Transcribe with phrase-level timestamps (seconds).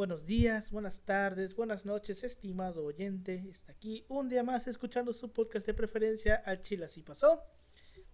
[0.00, 3.44] Buenos días, buenas tardes, buenas noches, estimado oyente.
[3.50, 7.42] Está aquí un día más escuchando su podcast de preferencia al Chile así pasó.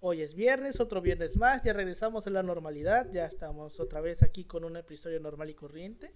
[0.00, 4.24] Hoy es viernes, otro viernes más, ya regresamos a la normalidad, ya estamos otra vez
[4.24, 6.12] aquí con un episodio normal y corriente.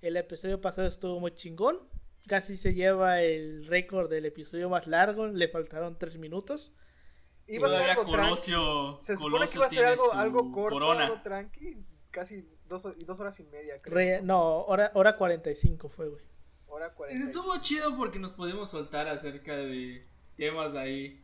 [0.00, 1.80] El episodio pasado estuvo muy chingón,
[2.28, 6.72] casi se lleva el récord del episodio más largo, le faltaron tres minutos.
[7.48, 9.04] Iba a ser algo Colosio, tranqui.
[9.04, 11.06] Se supone que iba a ser algo, algo corto, corona.
[11.06, 13.94] algo tranqui, casi dos, y dos horas y media, creo.
[13.94, 16.22] Re- no, hora, hora 45 fue, güey.
[16.68, 17.24] Hora 40.
[17.24, 20.04] Estuvo chido porque nos pudimos soltar acerca de
[20.36, 21.20] temas ahí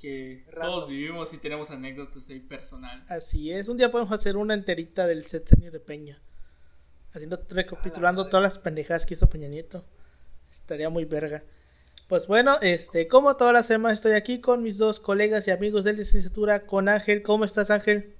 [0.00, 3.04] que todos vivimos y tenemos anécdotas ahí personal.
[3.08, 6.20] Así es, un día podemos hacer una enterita del sexenio de Peña.
[7.12, 9.84] Haciendo, recapitulando todas las pendejadas que hizo Peña Nieto.
[10.52, 11.42] Estaría muy verga.
[12.08, 15.84] Pues bueno, este, como todas las semanas estoy aquí con mis dos colegas y amigos
[15.84, 17.22] de licenciatura, con Ángel.
[17.22, 18.14] ¿Cómo estás, Ángel?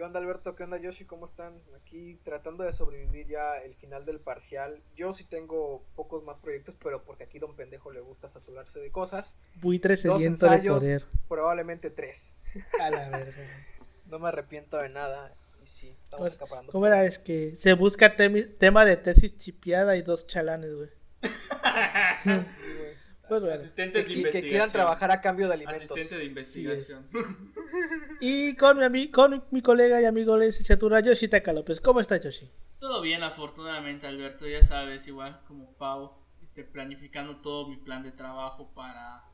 [0.00, 0.56] ¿Qué onda, Alberto?
[0.56, 1.04] ¿Qué onda, Yoshi?
[1.04, 1.60] ¿Cómo están?
[1.76, 4.80] Aquí tratando de sobrevivir ya el final del parcial.
[4.96, 8.90] Yo sí tengo pocos más proyectos, pero porque aquí Don Pendejo le gusta saturarse de
[8.90, 9.36] cosas.
[9.56, 11.04] Buitre Dos de ensayos, poder.
[11.28, 12.34] probablemente tres.
[12.80, 13.36] A la verga.
[14.06, 15.34] No me arrepiento de nada.
[15.62, 16.72] Y sí, estamos Pues, acaparando.
[16.72, 17.04] ¿Cómo era?
[17.04, 20.88] Es que se busca tema de tesis chipeada y dos chalanes, güey.
[22.42, 22.99] Sí, güey.
[23.30, 23.56] Pues bueno.
[23.56, 24.50] Asistente Que, de qui- que investigación.
[24.50, 25.90] quieran trabajar a cambio de alimentos.
[25.90, 27.06] Asistente de investigación.
[28.20, 31.80] Y con mi, ami- con mi colega y amigo de licenciatura, Yoshi Taka López.
[31.80, 32.50] ¿Cómo estás, Yoshi?
[32.78, 34.46] Todo bien, afortunadamente, Alberto.
[34.46, 39.24] Ya sabes, igual como Pau, este, planificando todo mi plan de trabajo para,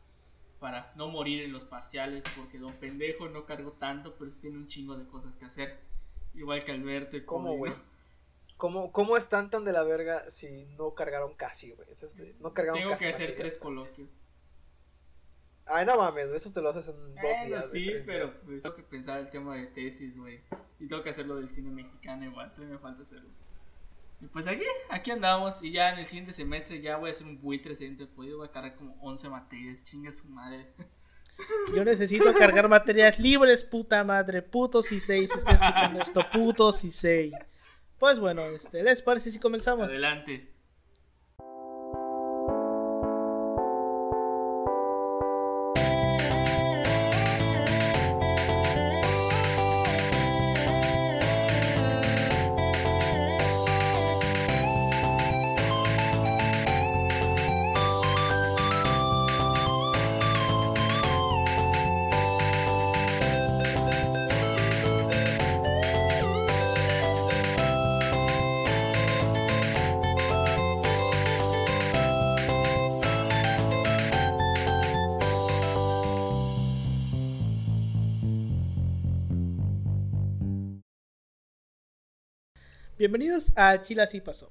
[0.60, 4.58] para no morir en los parciales, porque don pendejo no cargo tanto, pero sí tiene
[4.58, 5.80] un chingo de cosas que hacer.
[6.34, 7.72] Igual que Alberto y ¿Cómo, Cody, güey?
[8.56, 11.88] ¿Cómo, ¿Cómo están tan de la verga si no cargaron casi, güey?
[11.90, 14.08] Es- no cargaron Tengo casi que hacer tres coloquios.
[15.66, 17.70] Ay, no mames, güey, eso te lo haces en dos Eso días.
[17.70, 18.40] sí, pero días.
[18.44, 20.40] pues, tengo que pensar el tema de tesis, güey.
[20.78, 23.28] Y tengo que hacerlo del cine mexicano igual, todavía me falta hacerlo.
[24.20, 25.62] Y pues aquí, aquí andamos.
[25.62, 28.48] Y ya en el siguiente semestre ya voy a hacer un buitre siguiente podido voy
[28.48, 30.66] a cargar como 11 materias, chingue su madre.
[31.74, 35.30] Yo necesito cargar materias libres, puta madre, putos y seis.
[35.30, 37.34] Si estoy escuchando esto, putos y seis.
[37.98, 39.86] Pues bueno, este, ¿les parece si comenzamos?
[39.88, 40.55] Adelante.
[83.06, 84.50] Bienvenidos a Chile Así Pasó,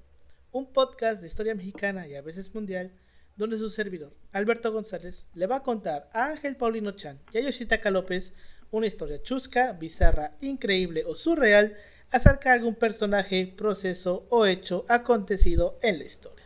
[0.54, 2.94] un podcast de historia mexicana y a veces mundial,
[3.36, 7.42] donde su servidor, Alberto González, le va a contar a Ángel Paulino Chan y a
[7.42, 8.32] Yoshitaka López
[8.72, 11.76] una historia chusca, bizarra, increíble o surreal
[12.12, 16.46] acerca de algún personaje, proceso o hecho acontecido en la historia.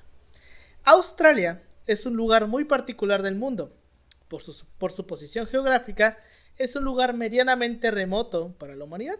[0.85, 3.77] Australia es un lugar muy particular del mundo.
[4.27, 6.17] Por su, por su posición geográfica,
[6.57, 9.19] es un lugar medianamente remoto para la humanidad.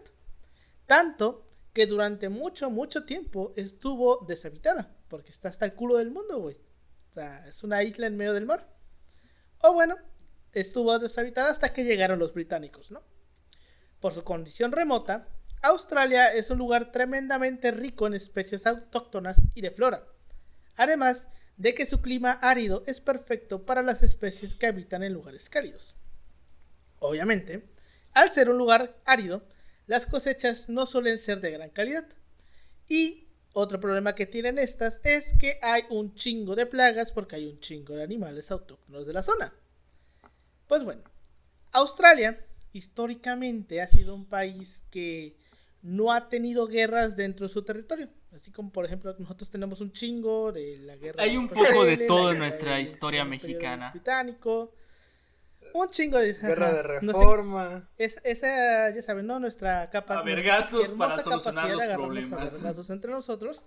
[0.86, 6.38] Tanto que durante mucho, mucho tiempo estuvo deshabitada, porque está hasta el culo del mundo,
[6.38, 6.56] güey.
[7.10, 8.68] O sea, es una isla en medio del mar.
[9.62, 9.96] O bueno,
[10.52, 13.02] estuvo deshabitada hasta que llegaron los británicos, ¿no?
[14.00, 15.28] Por su condición remota,
[15.62, 20.04] Australia es un lugar tremendamente rico en especies autóctonas y de flora.
[20.76, 25.50] Además de que su clima árido es perfecto para las especies que habitan en lugares
[25.50, 25.94] cálidos.
[26.98, 27.68] Obviamente,
[28.12, 29.42] al ser un lugar árido,
[29.90, 32.06] las cosechas no suelen ser de gran calidad.
[32.88, 37.48] Y otro problema que tienen estas es que hay un chingo de plagas porque hay
[37.48, 39.52] un chingo de animales autóctonos de la zona.
[40.68, 41.02] Pues bueno,
[41.72, 42.38] Australia
[42.72, 45.36] históricamente ha sido un país que
[45.82, 48.08] no ha tenido guerras dentro de su territorio.
[48.30, 51.24] Así como por ejemplo nosotros tenemos un chingo de la guerra.
[51.24, 53.90] Hay un poco de todo en nuestra historia mexicana.
[53.90, 54.72] Británico.
[55.72, 56.34] Un chingo de...
[56.34, 57.88] Guerra de reforma.
[57.96, 59.38] es, esa, ya saben, ¿no?
[59.38, 60.18] Nuestra capa.
[60.18, 62.52] A vergazos para solucionar los a problemas.
[62.54, 63.62] vergazos entre nosotros.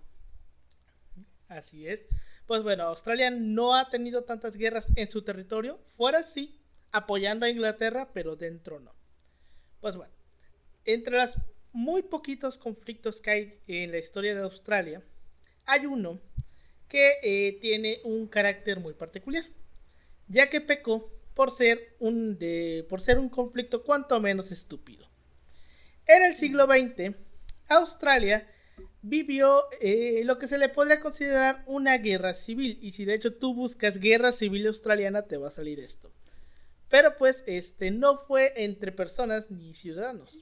[1.47, 2.05] Así es.
[2.45, 5.79] Pues bueno, Australia no ha tenido tantas guerras en su territorio.
[5.95, 6.59] Fuera sí,
[6.91, 8.93] apoyando a Inglaterra, pero dentro no.
[9.79, 10.13] Pues bueno,
[10.85, 11.35] entre los
[11.71, 15.03] muy poquitos conflictos que hay en la historia de Australia,
[15.65, 16.19] hay uno
[16.87, 19.43] que eh, tiene un carácter muy particular,
[20.27, 25.07] ya que pecó por ser un, de, por ser un conflicto cuanto menos estúpido.
[26.05, 27.15] En el siglo XX,
[27.69, 28.47] Australia
[29.01, 32.79] vivió eh, lo que se le podría considerar una guerra civil.
[32.81, 36.11] Y si de hecho tú buscas guerra civil australiana, te va a salir esto.
[36.89, 40.39] Pero pues este no fue entre personas ni ciudadanos,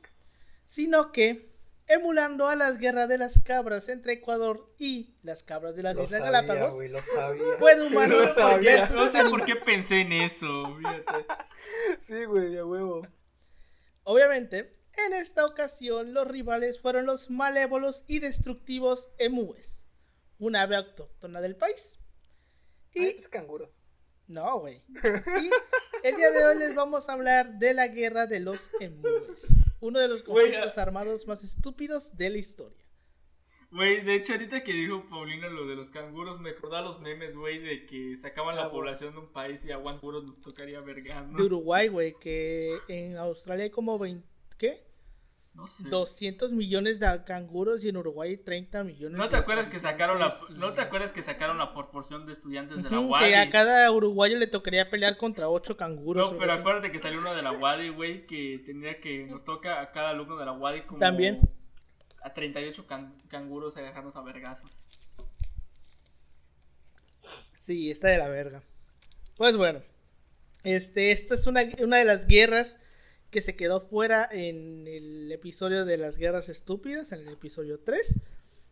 [0.69, 1.50] sino que
[1.87, 6.03] emulando a las guerras de las cabras entre Ecuador y las cabras de las Lo
[6.03, 7.43] Islas sabía, Galápagos, güey, lo sabía.
[7.59, 8.87] pues humanos Lo sabía.
[8.89, 10.75] No sé por qué pensé en eso.
[10.77, 11.25] fíjate.
[11.99, 13.07] Sí, güey, a huevo.
[14.03, 14.75] Obviamente,
[15.05, 19.81] en esta ocasión los rivales fueron los malévolos y destructivos emúes,
[20.39, 21.99] una ave autóctona del país.
[22.93, 23.79] Y Y pues canguros.
[24.27, 24.83] no, güey.
[26.03, 29.27] Y el día de hoy les vamos a hablar de la guerra de los emúes,
[29.81, 32.77] uno de los conflictos armados más estúpidos de la historia.
[33.71, 37.37] Güey, de hecho, ahorita que dijo Paulina lo de los canguros, me acordaba los memes,
[37.37, 38.79] güey, de que sacaban Ah, la güey.
[38.79, 39.77] población de un país y a
[40.23, 41.37] nos tocaría vergarnos.
[41.37, 44.83] De Uruguay, güey, que en Australia hay como 20, ¿qué?
[45.53, 45.89] No sé.
[45.89, 49.18] 200 millones de canguros y en Uruguay 30 millones.
[49.18, 52.31] ¿No te de acuerdas que sacaron la ¿No te acuerdas que sacaron la proporción de
[52.31, 53.25] estudiantes de la UADI?
[53.25, 56.31] que a cada uruguayo le tocaría pelear contra 8 canguros.
[56.31, 59.81] No, pero acuérdate que salió uno de la UADI, güey, que tendría que nos toca
[59.81, 61.42] a cada alumno de la UADI como También.
[62.24, 64.86] a 38 can- canguros a dejarnos a vergazos.
[67.62, 68.63] Sí, está de la verga.
[69.38, 69.81] Pues bueno,
[70.63, 72.77] este, esta es una, una de las guerras
[73.31, 78.19] que se quedó fuera en el episodio de las guerras estúpidas, en el episodio 3.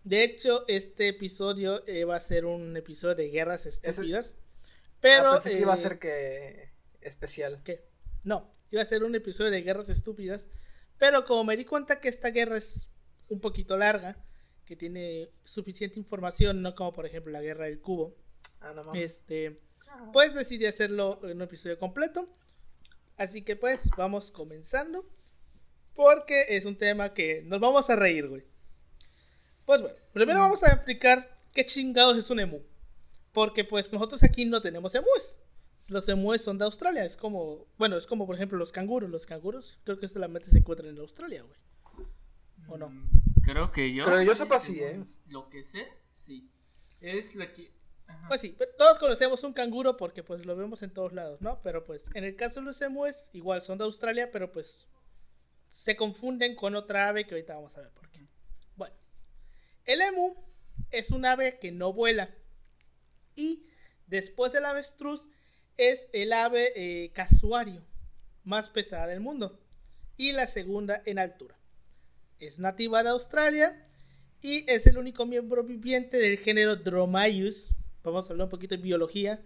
[0.04, 4.36] De hecho, este episodio eh, va a ser un episodio de guerras estúpidas.
[5.00, 5.32] Pero...
[5.32, 6.70] Ah, pensé que iba a eh, ser que
[7.02, 7.62] especial.
[7.64, 7.86] ¿Qué?
[8.24, 10.46] No, iba a ser un episodio de guerras estúpidas.
[10.98, 12.88] Pero como me di cuenta que esta guerra es
[13.30, 14.18] un poquito larga,
[14.66, 18.16] que tiene suficiente información, no como por ejemplo la guerra del cubo,
[18.62, 19.60] Ah, no este,
[20.12, 22.28] pues decidí hacerlo en un episodio completo.
[23.20, 25.06] Así que pues vamos comenzando.
[25.94, 28.46] Porque es un tema que nos vamos a reír, güey.
[29.66, 32.62] Pues bueno, primero vamos a explicar qué chingados es un emu.
[33.34, 35.36] Porque pues nosotros aquí no tenemos emúes.
[35.90, 37.04] Los emúes son de Australia.
[37.04, 39.10] Es como, bueno, es como por ejemplo los canguros.
[39.10, 42.08] Los canguros creo que solamente se encuentran en Australia, güey.
[42.70, 42.90] ¿O no?
[42.90, 43.10] Mm,
[43.44, 44.06] Creo que yo.
[44.06, 45.06] Pero yo sepa sí, según ¿eh?
[45.28, 46.50] Lo que sé, sí.
[47.02, 47.74] Es la que.
[48.28, 51.62] Pues sí, pero todos conocemos un canguro porque pues lo vemos en todos lados, ¿no?
[51.64, 54.88] Pero pues en el caso de los emúes, igual son de Australia, pero pues
[55.70, 58.28] se confunden con otra ave que ahorita vamos a ver por qué.
[58.76, 58.96] Bueno,
[59.86, 60.36] el emu
[60.92, 62.30] es un ave que no vuela
[63.36, 63.66] y
[64.08, 65.28] después del avestruz
[65.78, 67.82] es el ave eh, casuario
[68.44, 69.60] más pesada del mundo
[70.18, 71.56] y la segunda en altura.
[72.40, 73.86] Es nativa de Australia
[74.42, 77.68] y es el único miembro viviente del género Dromaeus.
[78.04, 79.42] Vamos a hablar un poquito de biología.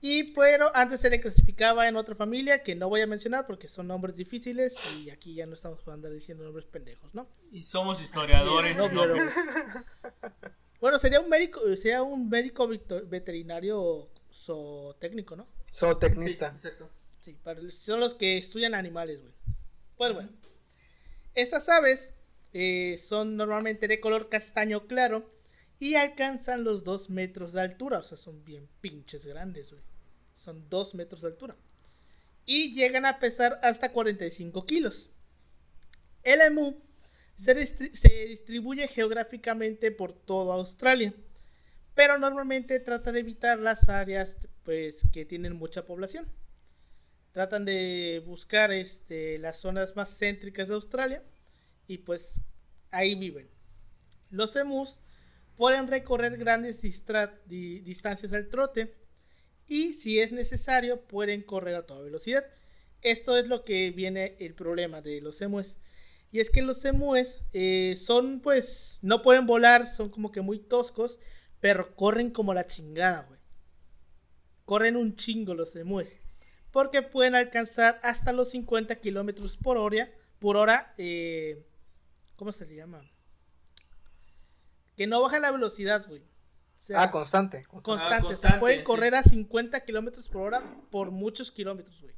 [0.00, 3.66] Y pero antes se le clasificaba en otra familia que no voy a mencionar porque
[3.66, 7.28] son nombres difíciles y aquí ya no estamos andar diciendo nombres pendejos, ¿no?
[7.50, 9.32] Y somos historiadores No, y no- biólogos.
[10.80, 15.48] Bueno, sería un médico, sería un médico veterinario zootécnico, ¿no?
[15.66, 16.48] Sí, Zootecnista.
[16.54, 16.88] exacto.
[17.18, 19.32] Sí, para- son los que estudian animales, güey.
[19.96, 20.30] Pues bueno.
[21.34, 22.14] Estas aves
[22.52, 25.28] eh, son normalmente de color castaño claro
[25.78, 27.98] y alcanzan los 2 metros de altura.
[27.98, 29.82] O sea, son bien pinches grandes, güey.
[30.34, 31.56] Son 2 metros de altura.
[32.44, 35.10] Y llegan a pesar hasta 45 kilos.
[36.22, 36.80] El emú
[37.36, 41.14] se, se distribuye geográficamente por toda Australia.
[41.94, 46.28] Pero normalmente trata de evitar las áreas pues, que tienen mucha población
[47.38, 51.22] tratan de buscar este, las zonas más céntricas de Australia
[51.86, 52.40] y pues
[52.90, 53.48] ahí viven.
[54.30, 54.98] Los emus
[55.58, 58.94] pueden recorrer grandes distancias al trote
[59.66, 62.46] y si es necesario pueden correr a toda velocidad.
[63.02, 65.76] Esto es lo que viene el problema de los emus.
[66.32, 70.58] Y es que los emúes eh, son pues no pueden volar, son como que muy
[70.58, 71.18] toscos,
[71.60, 73.40] pero corren como la chingada, güey.
[74.64, 76.20] Corren un chingo los emúes
[76.70, 81.64] porque pueden alcanzar hasta los 50 kilómetros por hora, por hora, eh,
[82.36, 83.02] ¿cómo se le llama?
[84.98, 86.20] Que no baja la velocidad, güey.
[86.20, 87.64] O sea, Ah, constante.
[87.66, 87.84] constante.
[87.84, 88.84] constante, Ah, o sea, constante, pueden sí.
[88.84, 92.14] correr a 50 kilómetros por hora por muchos kilómetros, güey.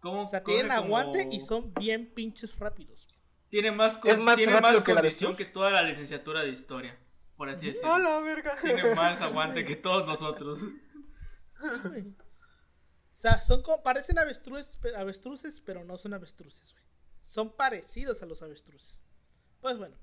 [0.00, 3.06] ¿Cómo O sea, tienen como- aguante y son bien pinches rápidos.
[3.48, 6.42] Tiene más, co- Es más tiene rápido más que la condición que toda la licenciatura
[6.42, 6.98] de historia,
[7.36, 7.94] por así decirlo.
[7.94, 8.56] ¡A la verga!
[8.60, 10.60] Tiene más aguante que todos nosotros.
[11.84, 12.10] güey.
[13.16, 16.84] O sea, son como, parecen avestruces, avestruces, pero no son avestruces, güey.
[17.26, 18.98] Son parecidos a los avestruces.
[19.60, 19.96] Pues bueno,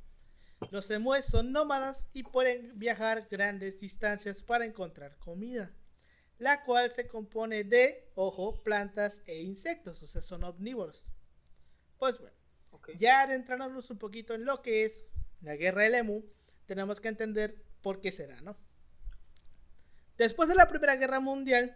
[0.72, 5.72] los emúes son nómadas y pueden viajar grandes distancias para encontrar comida,
[6.39, 11.03] la cual se compone de, ojo, plantas e insectos, o sea, son omnívoros.
[11.98, 12.36] Pues bueno,
[12.98, 15.05] ya adentrándonos un poquito en lo que es
[15.41, 16.24] la guerra del emu,
[16.65, 18.55] tenemos que entender por qué será, ¿no?
[20.17, 21.75] Después de la Primera Guerra Mundial,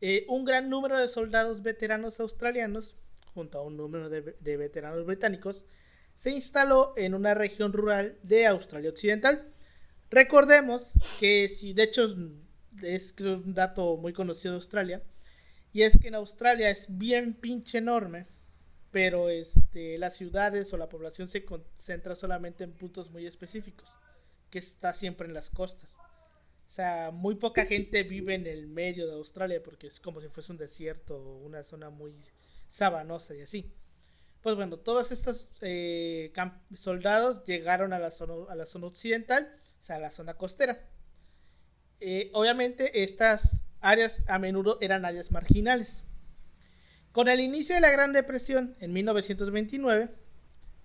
[0.00, 2.96] eh, un gran número de soldados veteranos australianos,
[3.32, 5.64] junto a un número de, de veteranos británicos,
[6.16, 9.52] se instaló en una región rural de Australia Occidental.
[10.10, 12.14] Recordemos que si de hecho
[12.82, 15.02] es un dato muy conocido de Australia,
[15.72, 18.26] y es que en Australia es bien pinche enorme,
[18.92, 23.88] pero este, las ciudades o la población se concentra solamente en puntos muy específicos,
[24.50, 25.90] que está siempre en las costas.
[26.68, 30.28] O sea, muy poca gente vive en el medio de Australia porque es como si
[30.28, 32.14] fuese un desierto o una zona muy
[32.68, 33.72] sabanosa y así.
[34.44, 36.30] Pues bueno, todos estos eh,
[36.74, 39.50] soldados llegaron a la, zona, occidental,
[39.82, 40.86] o sea, a la zona costera.
[41.98, 46.04] Eh, obviamente estas áreas a menudo eran áreas marginales.
[47.10, 50.10] Con el inicio de la Gran Depresión en 1929,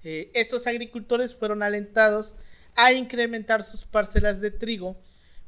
[0.05, 2.35] eh, estos agricultores fueron alentados
[2.77, 5.01] a incrementar sus parcelas de trigo,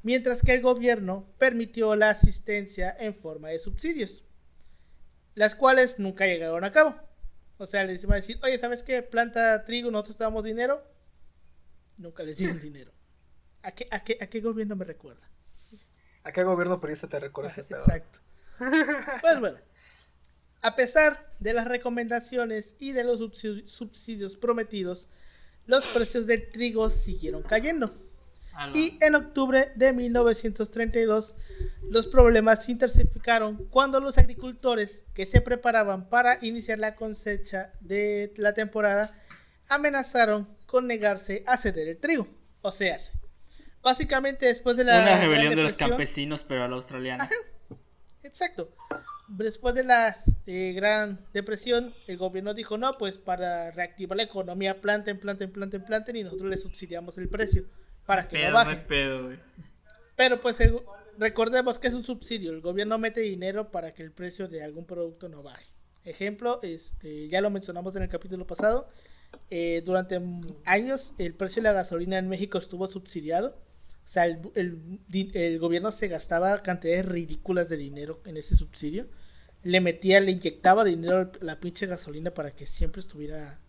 [0.04, 4.26] mientras que el gobierno permitió la asistencia en forma de subsidios,
[5.34, 7.11] las cuales nunca llegaron a cabo.
[7.62, 9.04] O sea, les iban a decir, oye, ¿sabes qué?
[9.04, 10.82] Planta trigo, nosotros te damos dinero.
[11.96, 12.92] Nunca les dieron dinero.
[13.62, 15.30] ¿A qué, a, qué, ¿A qué gobierno me recuerda?
[16.24, 18.18] ¿A qué gobierno periodista te recuerda ese Exacto.
[19.22, 19.60] pues bueno,
[20.64, 25.08] a pesar de las recomendaciones y de los subsidios prometidos,
[25.68, 27.94] los precios del trigo siguieron cayendo.
[28.74, 31.36] Y en octubre de 1932,
[31.90, 38.34] los problemas se intensificaron cuando los agricultores que se preparaban para iniciar la cosecha de
[38.38, 39.14] la temporada
[39.68, 42.28] amenazaron con negarse a ceder el trigo.
[42.62, 42.98] O sea,
[43.82, 45.02] básicamente después de la...
[45.02, 47.30] Una rebelión de los campesinos, pero a la australiana.
[48.24, 48.74] exacto.
[49.28, 50.16] Después de la
[50.46, 55.86] eh, Gran Depresión, el gobierno dijo, no, pues para reactivar la economía, planten, planten, planten,
[55.86, 57.66] planten y nosotros les subsidiamos el precio
[58.12, 58.86] para que no baje.
[60.18, 60.58] Pero pues
[61.18, 64.86] recordemos que es un subsidio, el gobierno mete dinero para que el precio de algún
[64.86, 65.72] producto no baje.
[66.04, 68.90] Ejemplo, este, ya lo mencionamos en el capítulo pasado,
[69.50, 70.20] eh, durante
[70.66, 73.58] años el precio de la gasolina en México estuvo subsidiado.
[74.06, 75.00] O sea, el,
[75.34, 79.08] el, gobierno se gastaba cantidades ridículas de dinero en ese subsidio.
[79.64, 83.62] Le metía, le inyectaba dinero a la pinche gasolina para que siempre estuviera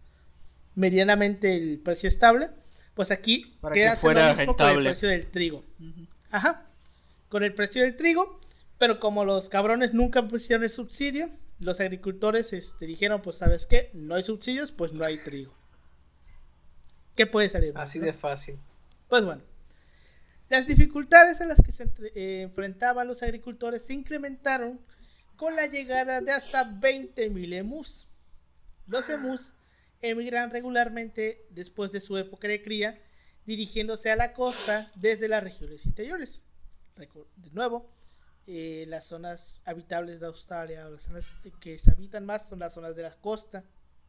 [0.75, 2.51] medianamente el precio estable.
[2.95, 5.65] Pues aquí para que fuera con el precio del trigo.
[6.31, 6.67] Ajá.
[7.29, 8.41] Con el precio del trigo,
[8.79, 13.91] pero como los cabrones nunca pusieron el subsidio, los agricultores este, dijeron, pues sabes qué,
[13.95, 15.55] no hay subsidios, pues no hay trigo.
[17.15, 17.73] ¿Qué puede salir?
[17.77, 18.59] Así de fácil.
[19.09, 19.43] Pues bueno,
[20.49, 21.85] las dificultades a las que se
[22.15, 24.81] eh, enfrentaban los agricultores se incrementaron
[25.37, 28.07] con la llegada de hasta 20.000 emus.
[28.87, 29.53] Los emus
[30.03, 33.01] emigran regularmente después de su época de cría,
[33.47, 36.41] dirigiéndose a la costa desde las regiones interiores.
[36.97, 37.89] De nuevo,
[38.47, 42.95] eh, las zonas habitables de Australia, las zonas que se habitan más, son las zonas
[42.95, 43.65] de la costa,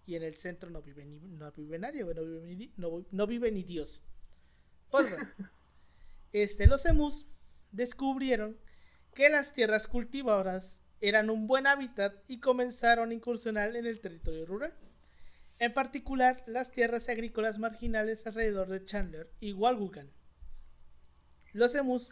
[0.06, 2.72] y en el centro no vive, ni, no vive nadie, no vive ni,
[3.12, 4.02] no, vive ni Dios.
[4.90, 5.06] Pues
[6.34, 7.26] este, los emus
[7.72, 8.58] descubrieron
[9.14, 14.46] que las tierras cultivadoras eran un buen hábitat y comenzaron a incursionar en el territorio
[14.46, 14.74] rural
[15.60, 20.10] en particular las tierras agrícolas marginales alrededor de Chandler y Walgugan.
[21.54, 22.10] Los emus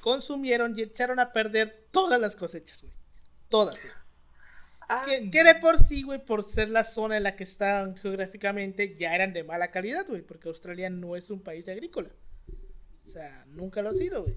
[0.00, 2.92] consumieron y echaron a perder todas las cosechas, güey.
[3.48, 3.78] Todas,
[5.04, 9.14] Que, de por sí, güey, por ser la zona en la que están geográficamente, ya
[9.14, 12.10] eran de mala calidad, güey, porque Australia no es un país agrícola.
[13.04, 14.36] O sea, nunca lo ha sido, güey.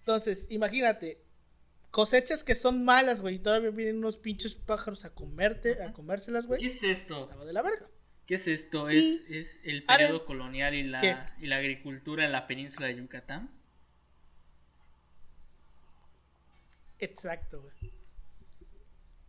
[0.00, 1.25] Entonces, imagínate,
[1.96, 3.36] cosechas que son malas, güey.
[3.36, 6.60] Y todavía vienen unos pinches pájaros a comerte, a comérselas, güey.
[6.60, 7.22] ¿Qué es esto?
[7.24, 7.88] Estaba de la verga.
[8.26, 8.90] ¿Qué es esto?
[8.90, 13.50] ¿Es, ¿Es, el periodo colonial y la, y la agricultura en la península de Yucatán?
[16.98, 17.94] Exacto, güey.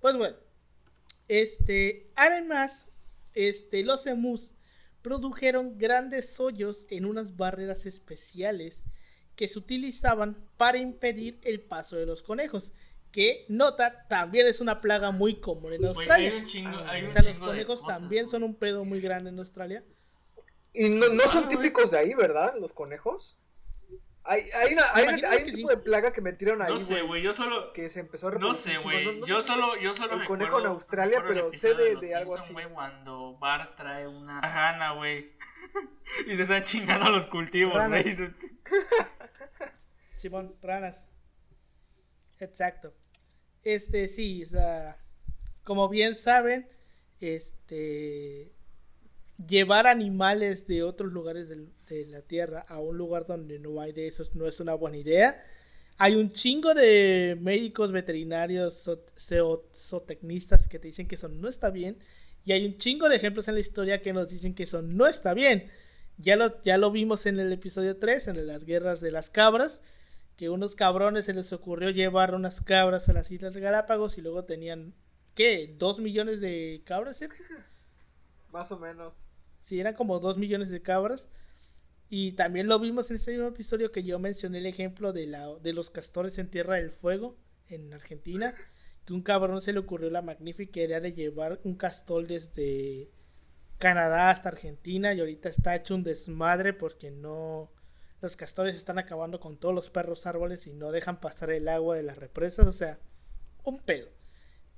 [0.01, 0.36] Pues bueno.
[1.29, 2.89] Este, además,
[3.33, 4.51] este, los emus
[5.01, 8.81] produjeron grandes hoyos en unas barreras especiales
[9.38, 12.72] que se utilizaban para impedir el paso de los conejos.
[13.12, 16.32] Que, nota, también es una plaga muy común en Australia.
[16.32, 19.29] Hay un chingo, hay un o sea, los conejos también son un pedo muy grande
[19.29, 19.84] en Australia.
[20.74, 22.56] Y no, no son típicos de ahí, ¿verdad?
[22.60, 23.39] Los conejos.
[24.24, 26.74] Hay, hay, una, hay, hay un tipo de plaga que metieron ahí.
[26.74, 27.72] No sé, güey, yo solo.
[27.72, 29.22] Que se empezó a No sé, güey.
[29.25, 30.20] yo, solo, yo solo.
[30.20, 32.53] El conejo en Australia, pero sé de, de, algo así.
[32.53, 35.32] Wey, cuando Bart trae una rana, güey.
[36.27, 38.34] y se están chingando los cultivos, güey.
[40.17, 41.03] Simón, ranas.
[42.39, 42.93] Exacto.
[43.63, 44.95] Este, sí, o
[45.63, 46.67] como bien saben,
[47.19, 48.53] este,
[49.45, 54.07] llevar animales de otros lugares de la Tierra a un lugar donde no hay de
[54.07, 55.43] esos no es una buena idea.
[55.97, 61.97] Hay un chingo de médicos veterinarios, zootecnistas que te dicen que eso no está bien.
[62.45, 65.07] Y hay un chingo de ejemplos en la historia que nos dicen que eso no
[65.07, 65.69] está bien.
[66.17, 69.81] Ya lo, ya lo vimos en el episodio 3, en las guerras de las cabras,
[70.38, 74.46] que unos cabrones se les ocurrió llevar unas cabras a las Islas Galápagos y luego
[74.46, 74.94] tenían,
[75.34, 75.75] ¿qué?
[75.77, 77.22] ¿Dos millones de cabras?
[77.22, 77.34] era?
[78.51, 79.25] Más o menos.
[79.62, 81.27] Sí, eran como 2 millones de cabras.
[82.10, 85.56] Y también lo vimos en ese mismo episodio que yo mencioné el ejemplo de, la,
[85.56, 87.36] de los castores en Tierra del Fuego,
[87.67, 88.53] en Argentina.
[89.06, 93.10] Que un cabrón se le ocurrió la magnífica idea de llevar un castor desde
[93.77, 95.13] Canadá hasta Argentina.
[95.13, 97.72] Y ahorita está hecho un desmadre porque no.
[98.21, 101.95] Los castores están acabando con todos los perros árboles y no dejan pasar el agua
[101.95, 102.65] de las represas.
[102.65, 103.00] O sea,
[103.63, 104.09] un pedo.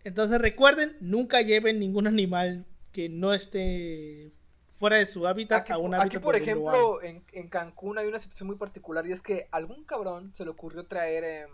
[0.03, 4.34] Entonces recuerden, nunca lleven ningún animal que no esté
[4.79, 6.43] fuera de su hábitat Aquí, a un aquí, hábitat por lo hay.
[6.43, 10.46] ejemplo, en, en Cancún hay una situación muy particular y es que algún cabrón se
[10.46, 11.50] le ocurrió traer em,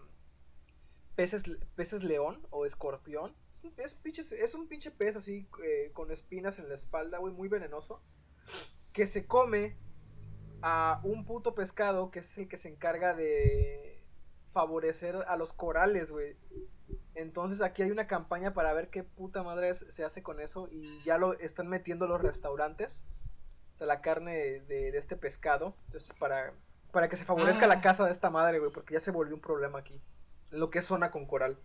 [1.15, 1.43] peces,
[1.75, 3.35] peces león o escorpión.
[3.51, 7.17] Es un, es pinche, es un pinche pez así eh, con espinas en la espalda,
[7.17, 8.01] güey, muy venenoso.
[8.93, 9.75] Que se come
[10.61, 14.03] a un puto pescado que es el que se encarga de
[14.49, 16.37] favorecer a los corales, güey.
[17.13, 20.67] Entonces aquí hay una campaña para ver qué puta madre es- se hace con eso
[20.71, 23.05] y ya lo están metiendo los restaurantes.
[23.73, 25.75] O sea, la carne de, de- de este pescado.
[25.87, 26.53] Entonces, para,
[26.91, 27.69] para que se favorezca Ah.
[27.69, 30.01] la casa de esta madre, güey, porque ya se volvió un problema aquí.
[30.51, 31.57] En lo que es zona con coral.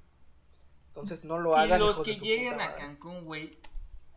[0.88, 1.78] Entonces, no lo Y hagan.
[1.80, 2.74] los hijos de que lleguen a.
[2.74, 3.58] Cancún, güey,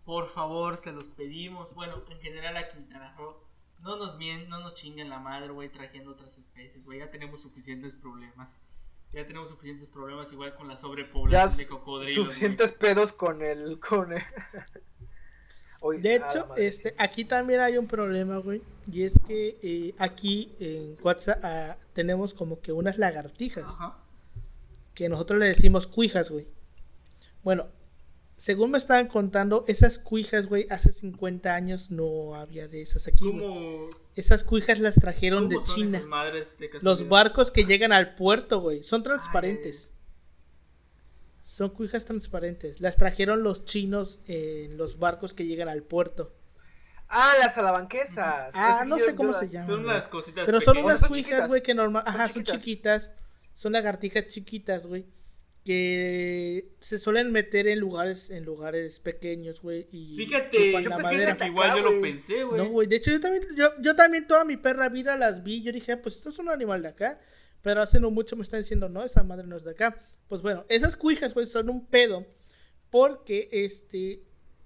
[0.05, 1.73] por favor, se los pedimos.
[1.75, 3.37] Bueno, en general a Quintana Roo,
[3.83, 6.99] no nos mien, no nos chinguen la madre, güey, trayendo otras especies, güey.
[6.99, 8.63] Ya tenemos suficientes problemas.
[9.11, 12.15] Ya tenemos suficientes problemas igual con la Ya sobrepoblación s- de cocodrilos.
[12.27, 13.79] suficientes pedos con el.
[13.79, 14.23] Con el...
[15.81, 16.95] Oye, De hecho, madre, este, sí.
[16.97, 18.61] aquí también hay un problema, güey.
[18.91, 23.65] Y es que eh, aquí en WhatsApp ah, tenemos como que unas lagartijas.
[23.65, 23.97] Ajá.
[24.95, 26.47] Que nosotros le decimos cuijas, güey.
[27.43, 27.67] Bueno,
[28.37, 33.25] según me estaban contando, esas cuijas, güey, hace 50 años no había de esas aquí.
[33.25, 35.97] ¿Cómo, Esas cuijas las trajeron de son China.
[35.99, 39.85] esas madres de Los barcos que llegan al puerto, güey, son transparentes.
[39.85, 39.93] Ay.
[41.41, 42.79] Son cuijas transparentes.
[42.81, 46.33] Las trajeron los chinos en los barcos que llegan al puerto.
[47.09, 48.55] Ah, las salabanquesas.
[48.55, 49.67] Ah, no yo- sé cómo yo- se llaman.
[49.69, 52.03] Son unas cositas Pero son unas Son cuijas, güey, que normal.
[52.05, 52.61] Son Ajá, son chiquitas.
[52.63, 53.11] chiquitas.
[53.53, 55.05] Son lagartijas chiquitas, güey.
[55.63, 59.87] Que se suelen meter en lugares, en lugares pequeños, güey.
[59.91, 61.37] Y Fíjate, yo la pensé madera.
[61.37, 62.61] que igual yo lo pensé, güey.
[62.61, 62.87] No, güey.
[62.87, 65.61] De hecho, yo también, yo, yo también toda mi perra vida las vi.
[65.61, 67.19] Yo dije, pues esto es un animal de acá.
[67.61, 69.97] Pero hace no mucho me están diciendo, no, esa madre no es de acá.
[70.27, 72.25] Pues bueno, esas cuijas, güey, son un pedo.
[72.89, 74.23] Porque, este,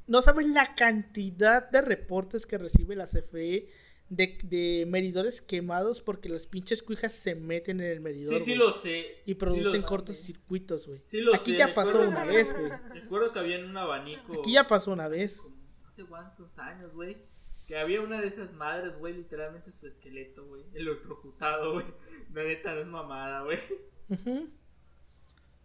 [0.08, 3.68] no sabes la cantidad de reportes que recibe la CFE
[4.10, 8.38] de, de medidores quemados porque las pinches cuijas se meten en el medidor.
[8.40, 9.00] Sí, sí lo sé.
[9.26, 11.00] Y sí producen lo- cortocircuitos, güey.
[11.04, 12.72] Sí lo Aquí sé, ya pasó recuerdo- una vez, güey.
[12.94, 14.40] Recuerdo que había en un abanico.
[14.40, 15.38] Aquí ya pasó una vez.
[15.38, 15.56] como-
[15.88, 17.18] Hace cuántos años, güey.
[17.66, 20.64] Que había una de esas madres, güey, literalmente su esqueleto, güey.
[20.74, 21.86] Electrocutado, güey.
[22.34, 23.58] La neta no es mamada, güey.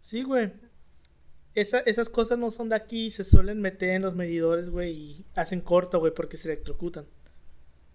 [0.01, 0.51] Sí, güey.
[1.55, 5.25] Esa- esas cosas no son de aquí, se suelen meter en los medidores, güey, y
[5.35, 7.05] hacen corto, güey, porque se electrocutan.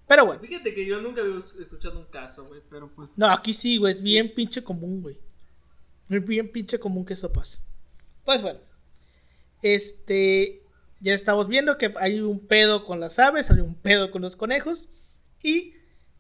[0.09, 3.17] Pero bueno, Fíjate que yo nunca había escuchado un caso, güey, pero pues.
[3.19, 5.19] no, aquí sí, güey, es bien pinche común, güey.
[6.09, 7.59] Es bien pinche común que eso pase.
[8.25, 8.61] Pues bueno,
[9.63, 10.63] este,
[11.01, 14.37] ya estamos viendo que hay un pedo con las aves, hay un pedo con los
[14.37, 14.89] conejos,
[15.43, 15.75] y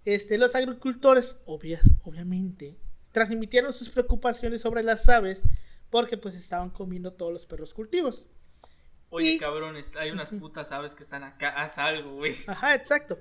[0.04, 2.76] este, los agricultores, obvia- obviamente,
[3.12, 5.42] transmitieron sus preocupaciones sobre las aves
[5.90, 8.26] porque pues estaban comiendo todos los perros cultivos.
[9.10, 11.48] Oye, y- cabrón, hay unas putas aves que están acá.
[11.50, 12.34] Haz algo, güey.
[12.46, 13.18] Ajá, exacto.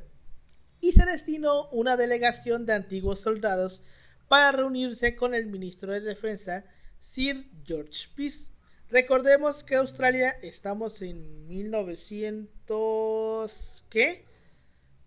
[0.79, 3.81] Y se destinó una delegación de antiguos soldados
[4.27, 6.65] para reunirse con el ministro de Defensa,
[6.99, 8.45] Sir George Peace.
[8.89, 13.83] Recordemos que Australia estamos en 1900...
[13.89, 14.25] ¿Qué?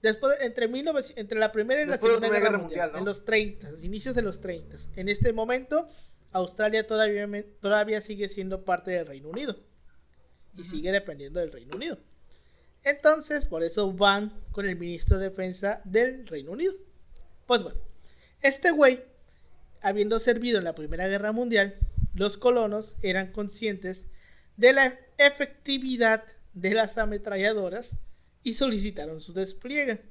[0.02, 2.92] Después, entre, 1900 entre la Primera y la Después de la Segunda Guerra, Mundial, Mundial,
[2.92, 2.98] ¿no?
[2.98, 4.76] en los 30, inicios de los 30.
[4.96, 5.88] En este momento,
[6.32, 7.28] Australia todavía,
[7.60, 9.56] todavía sigue siendo parte del Reino Unido.
[10.56, 11.98] Y sigue dependiendo del Reino Unido.
[12.84, 16.74] Entonces, por eso van con el ministro de Defensa del Reino Unido.
[17.46, 17.80] Pues bueno,
[18.42, 19.00] este güey,
[19.82, 21.76] habiendo servido en la Primera Guerra Mundial,
[22.14, 24.06] los colonos eran conscientes
[24.56, 27.90] de la efectividad de las ametralladoras
[28.42, 30.02] y solicitaron su despliegue.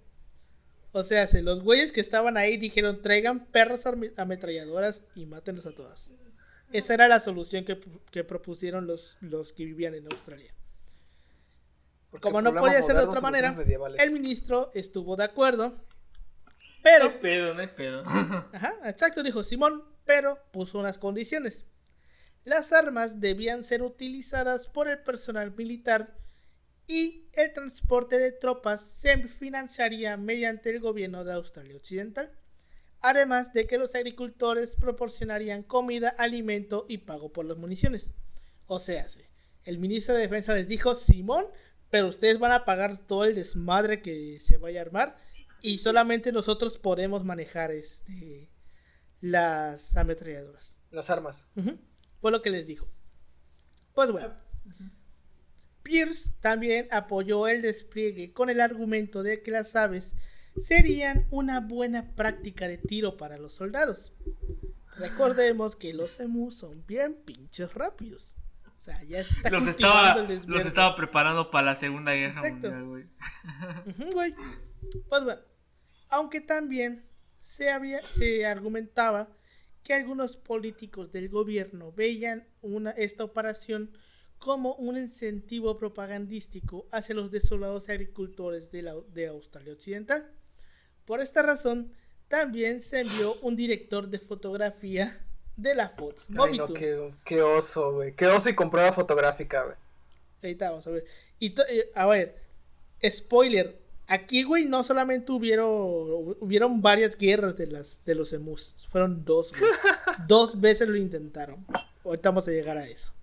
[0.92, 3.84] O sea, se los güeyes que estaban ahí dijeron traigan perras
[4.18, 6.10] ametralladoras y mátenlos a todas.
[6.72, 7.80] Esa era la solución que,
[8.12, 10.54] que propusieron los, los que vivían en Australia.
[12.12, 13.56] Porque Como no podía ser de otra manera,
[14.00, 18.04] el ministro estuvo de acuerdo, No pero hay pedo, no hay pedo.
[18.54, 21.66] Ajá, exacto, dijo Simón, pero puso unas condiciones.
[22.46, 26.16] Las armas debían ser utilizadas por el personal militar
[26.88, 32.32] y el transporte de tropas se financiaría mediante el gobierno de Australia Occidental,
[33.02, 38.12] además de que los agricultores proporcionarían comida, alimento y pago por las municiones.
[38.66, 39.06] O sea,
[39.66, 41.46] el ministro de Defensa les dijo, Simón,
[41.90, 45.18] pero ustedes van a pagar todo el desmadre que se vaya a armar
[45.62, 48.50] y solamente nosotros podemos manejar este
[49.22, 50.76] las ametralladoras.
[50.92, 51.48] Las armas.
[52.22, 52.88] Fue lo que les dijo.
[53.94, 54.34] Pues bueno.
[55.84, 60.14] Pierce también apoyó el despliegue con el argumento de que las aves
[60.64, 64.14] serían una buena práctica de tiro para los soldados.
[64.98, 68.34] Recordemos que los emus son bien pinches rápidos.
[68.80, 70.16] O sea, ya se está Los estaba,
[70.48, 72.72] los estaba preparando para la Segunda Guerra Exacto.
[72.72, 72.86] Mundial,
[74.14, 74.36] güey.
[75.10, 75.42] Pues bueno,
[76.10, 77.04] aunque también
[77.42, 79.30] se, había, se argumentaba
[79.84, 83.92] que algunos políticos del gobierno veían una, esta operación
[84.38, 90.32] como un incentivo propagandístico hacia los desolados agricultores de, la, de Australia Occidental.
[91.06, 91.92] Por esta razón,
[92.28, 95.20] también se envió un director de fotografía
[95.62, 98.14] de la Fox Ay, no, qué, qué oso, güey.
[98.14, 99.76] Qué oso y con prueba fotográfica, güey.
[100.42, 101.06] Ahorita vamos a ver.
[101.40, 102.36] Y eh, a ver,
[103.08, 103.78] spoiler.
[104.08, 105.68] Aquí, güey, no solamente hubieron,
[106.40, 108.74] hubieron varias guerras de, las, de los emus.
[108.88, 109.72] Fueron dos, güey.
[110.28, 111.64] dos veces lo intentaron.
[112.04, 113.14] Ahorita vamos a llegar a eso.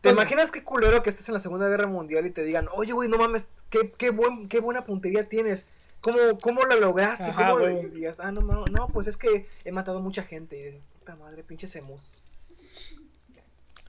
[0.00, 2.92] ¿Te imaginas qué culero que estés en la Segunda Guerra Mundial y te digan, oye,
[2.92, 5.66] güey, no mames, qué, qué, buen, qué buena puntería tienes?
[6.00, 7.24] ¿Cómo, cómo la lograste?
[7.24, 10.80] Ajá, ¿Cómo digas, ah, no, no, no, pues es que he matado mucha gente.
[11.08, 12.12] Puta madre, pinches emus.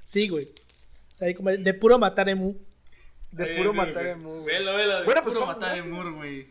[0.05, 0.45] Sí, güey.
[1.15, 2.55] O sea, como de puro matar emu.
[3.29, 4.11] De puro güey, matar güey.
[4.13, 4.29] emu.
[4.29, 4.45] güey.
[4.45, 5.77] Velo, velo, de Bueno, pues, puro matar.
[5.77, 6.47] Emur, güey.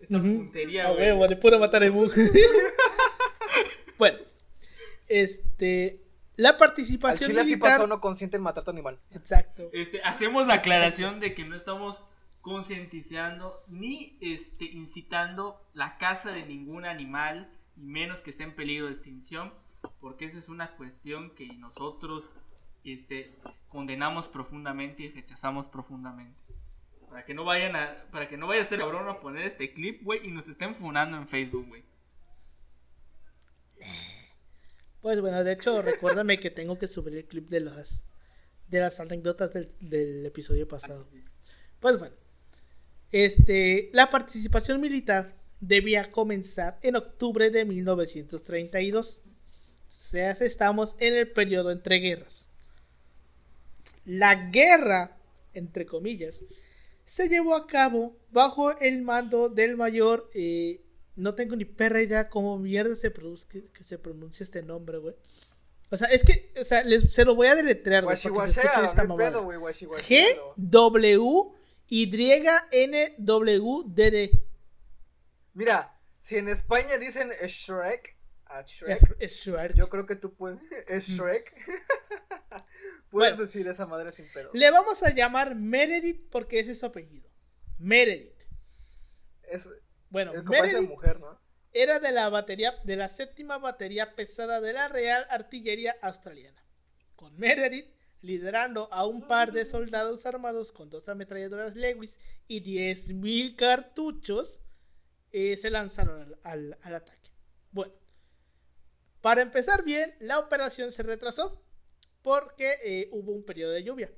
[0.00, 0.26] Esta Ujú.
[0.38, 1.04] puntería, A güey.
[1.04, 2.08] huevo, de puro matar emu.
[3.98, 4.18] bueno,
[5.06, 6.02] este.
[6.34, 7.76] La Al participación chile así militar.
[7.76, 8.98] pasó, no consiente en matar a tu animal.
[9.12, 9.70] Exacto.
[9.72, 12.08] Este, hacemos la aclaración de que no estamos
[12.40, 18.86] concientizando ni este, incitando la caza de ningún animal, y menos que esté en peligro
[18.86, 19.52] de extinción,
[20.00, 22.30] porque esa es una cuestión que nosotros
[22.84, 23.34] este,
[23.68, 26.38] condenamos profundamente y rechazamos profundamente.
[27.08, 30.02] Para que no vayan a, para que no vaya este cabrón a poner este clip,
[30.02, 31.84] güey, y nos estén funando en Facebook, güey.
[35.00, 38.02] Pues bueno, de hecho, recuérdame que tengo que subir el clip de las
[38.68, 41.02] de las anécdotas del, del episodio pasado.
[41.02, 41.24] Así, sí.
[41.78, 42.16] Pues bueno,
[43.12, 49.22] este, la participación militar debía comenzar en octubre de 1932.
[50.06, 52.46] O sea, estamos en el periodo entre guerras.
[54.04, 55.16] La guerra,
[55.52, 56.38] entre comillas,
[57.04, 60.30] se llevó a cabo bajo el mando del mayor.
[60.32, 60.80] eh,
[61.16, 65.14] no tengo ni perra idea cómo mierda se, produce, que, se pronuncia este nombre, güey.
[65.90, 68.14] O sea, es que, o sea, les- se lo voy a deletrear, güey.
[68.16, 69.58] para que se escuche Guachihuachea, esta no hay pedo, mamada.
[69.58, 70.54] güey, G guachihuachealo.
[70.56, 71.42] W
[71.88, 72.10] Y
[72.72, 74.30] N W D D.
[75.54, 78.15] Mira, si en España dicen Shrek,
[78.46, 79.74] a Shrek, Es Shrek.
[79.74, 80.58] yo creo que tú puedes.
[80.88, 81.52] Es Shrek.
[83.10, 83.36] Puedes Bueno.
[83.36, 84.50] decir esa madre sin pedo.
[84.52, 87.28] Le vamos a llamar Meredith porque ese es su apellido.
[87.78, 88.40] Meredith.
[89.50, 89.68] Es,
[90.10, 91.38] Bueno, es como esa Meredith mujer, ¿no?
[91.72, 96.62] era de la batería, de la séptima batería pesada de la Real Artillería Australiana.
[97.14, 102.12] Con Meredith liderando a un par de soldados armados con dos ametralladoras Lewis
[102.48, 104.58] y 10.000 cartuchos,
[105.32, 107.30] eh, se lanzaron al, al- al ataque.
[107.70, 107.92] Bueno,
[109.20, 111.62] para empezar bien, la operación se retrasó
[112.22, 114.10] porque eh, hubo un periodo de lluvia.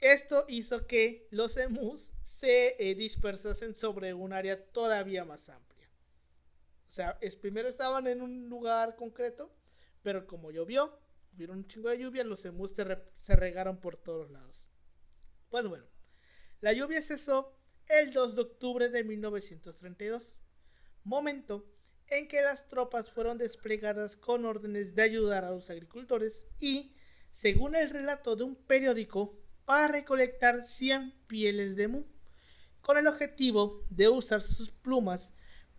[0.00, 5.88] Esto hizo que los emus se eh, dispersasen sobre un área todavía más amplia.
[6.88, 9.50] O sea, primero estaban en un lugar concreto,
[10.02, 10.98] pero como llovió,
[11.34, 12.84] hubieron un chingo de lluvia, los emus se,
[13.22, 14.68] se regaron por todos lados.
[15.50, 15.84] Pues bueno,
[16.60, 17.56] la lluvia cesó
[17.88, 20.34] el 2 de octubre de 1932,
[21.04, 21.64] momento
[22.08, 26.92] en que las tropas fueron desplegadas con órdenes de ayudar a los agricultores y,
[27.32, 32.04] según el relato de un periódico, para recolectar 100 pieles de mu,
[32.82, 35.30] con el objetivo de usar sus plumas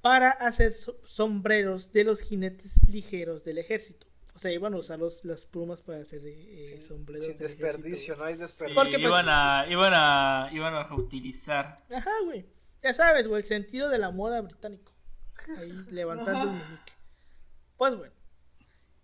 [0.01, 4.07] para hacer so- sombreros de los jinetes ligeros del ejército.
[4.35, 7.47] O sea, iban a usar los- las plumas para hacer eh, Sin, sombreros sin del
[7.47, 8.75] desperdicio, ejército, no hay Y desperdicio.
[8.81, 11.83] Porque, pues, iban, a, iban, a, iban a reutilizar.
[11.89, 12.45] Ajá, güey.
[12.83, 14.91] Ya sabes, güey, el sentido de la moda británico.
[15.57, 16.93] Ahí levantando el meñique.
[17.77, 18.13] Pues bueno.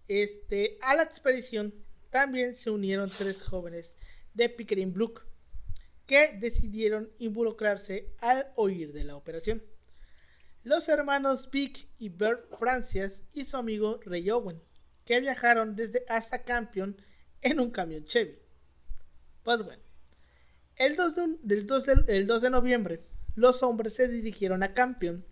[0.07, 1.73] Este, a la expedición
[2.09, 3.93] también se unieron tres jóvenes
[4.33, 5.25] de Pickering Brook,
[6.05, 9.63] que decidieron involucrarse al oír de la operación.
[10.63, 14.61] Los hermanos Vic y Bert Francis y su amigo Ray Owen,
[15.05, 16.97] que viajaron desde hasta Campion
[17.41, 18.37] en un camión Chevy.
[19.43, 19.81] Pues bueno,
[20.75, 25.25] el 2 de, 2 el 2 de noviembre, los hombres se dirigieron a Campion,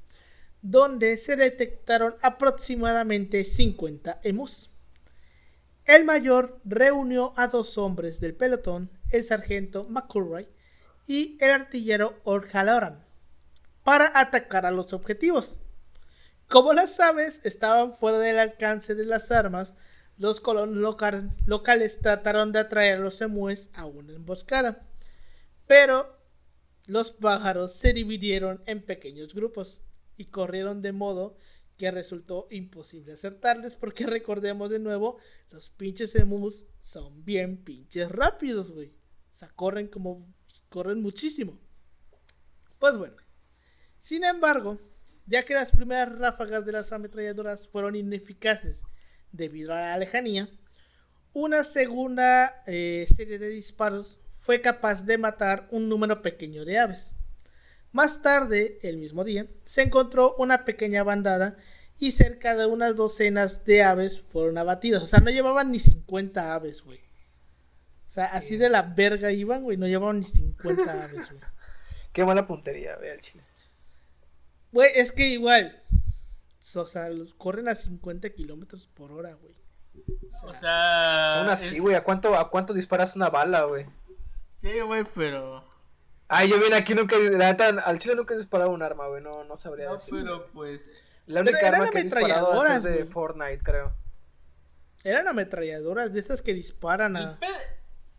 [0.61, 4.69] donde se detectaron aproximadamente 50 emus.
[5.85, 10.47] El mayor reunió a dos hombres del pelotón, el sargento McCurry
[11.07, 13.03] y el artillero Orhaloran,
[13.83, 15.57] para atacar a los objetivos.
[16.47, 19.73] Como las aves estaban fuera del alcance de las armas,
[20.17, 20.77] los colonos
[21.45, 24.85] locales trataron de atraer a los emúes a una emboscada.
[25.65, 26.17] Pero
[26.85, 29.79] los pájaros se dividieron en pequeños grupos
[30.19, 31.37] y corrieron de modo
[31.77, 35.17] que resultó imposible acertarles porque recordemos de nuevo,
[35.49, 38.89] los pinches emus son bien pinches rápidos, güey.
[39.35, 40.27] O sea, corren como
[40.67, 41.57] corren muchísimo.
[42.79, 43.15] Pues bueno.
[44.01, 44.77] Sin embargo,
[45.25, 48.81] ya que las primeras ráfagas de las ametralladoras fueron ineficaces
[49.31, 50.49] debido a la lejanía,
[51.31, 57.18] una segunda eh, serie de disparos fue capaz de matar un número pequeño de aves.
[57.91, 61.57] Más tarde, el mismo día, se encontró una pequeña bandada
[61.97, 65.03] y cerca de unas docenas de aves fueron abatidas.
[65.03, 66.99] O sea, no llevaban ni 50 aves, güey.
[68.09, 71.41] O sea, así de la verga iban, güey, no llevaban ni 50 aves, güey.
[72.13, 73.43] Qué mala puntería, ve al chile.
[74.71, 75.83] Güey, es que igual,
[76.75, 79.55] o sea, los corren a 50 kilómetros por hora, güey.
[80.43, 81.95] O sea, son así, güey.
[81.95, 83.85] ¿A cuánto, ¿A cuánto disparas una bala, güey?
[84.49, 85.63] Sí, güey, pero
[86.31, 89.21] Ay, yo vine aquí nunca, la neta, al chile nunca he disparado un arma, güey,
[89.21, 90.13] no, no sabría no, decir.
[90.13, 90.89] pero pues...
[91.25, 93.07] La única arma que he disparado es de güey.
[93.07, 93.93] Fortnite, creo.
[95.03, 97.39] Eran ametralladoras de esas que disparan El, a...
[97.39, 97.55] pedo,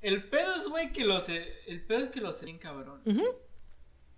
[0.00, 1.28] el pedo es, güey, que los...
[1.28, 3.00] El pedo es que los bien cabrón.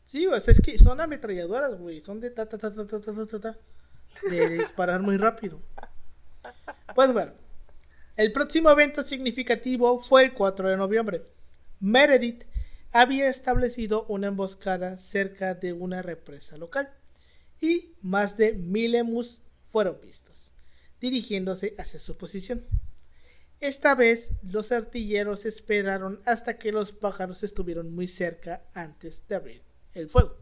[0.06, 2.00] Sí, o sea, es que son ametralladoras, güey.
[2.00, 3.58] Son de ta ta ta ta ta ta ta ta, ta,
[4.28, 5.60] De disparar muy rápido.
[6.94, 7.32] Pues bueno.
[8.16, 11.22] El próximo evento significativo fue el 4 de noviembre.
[11.80, 12.44] Meredith
[12.92, 16.90] había establecido una emboscada cerca de una represa local
[17.60, 20.52] y más de mil emus fueron vistos,
[21.00, 22.64] dirigiéndose hacia su posición.
[23.60, 29.62] Esta vez los artilleros esperaron hasta que los pájaros estuvieron muy cerca antes de abrir
[29.94, 30.36] el fuego.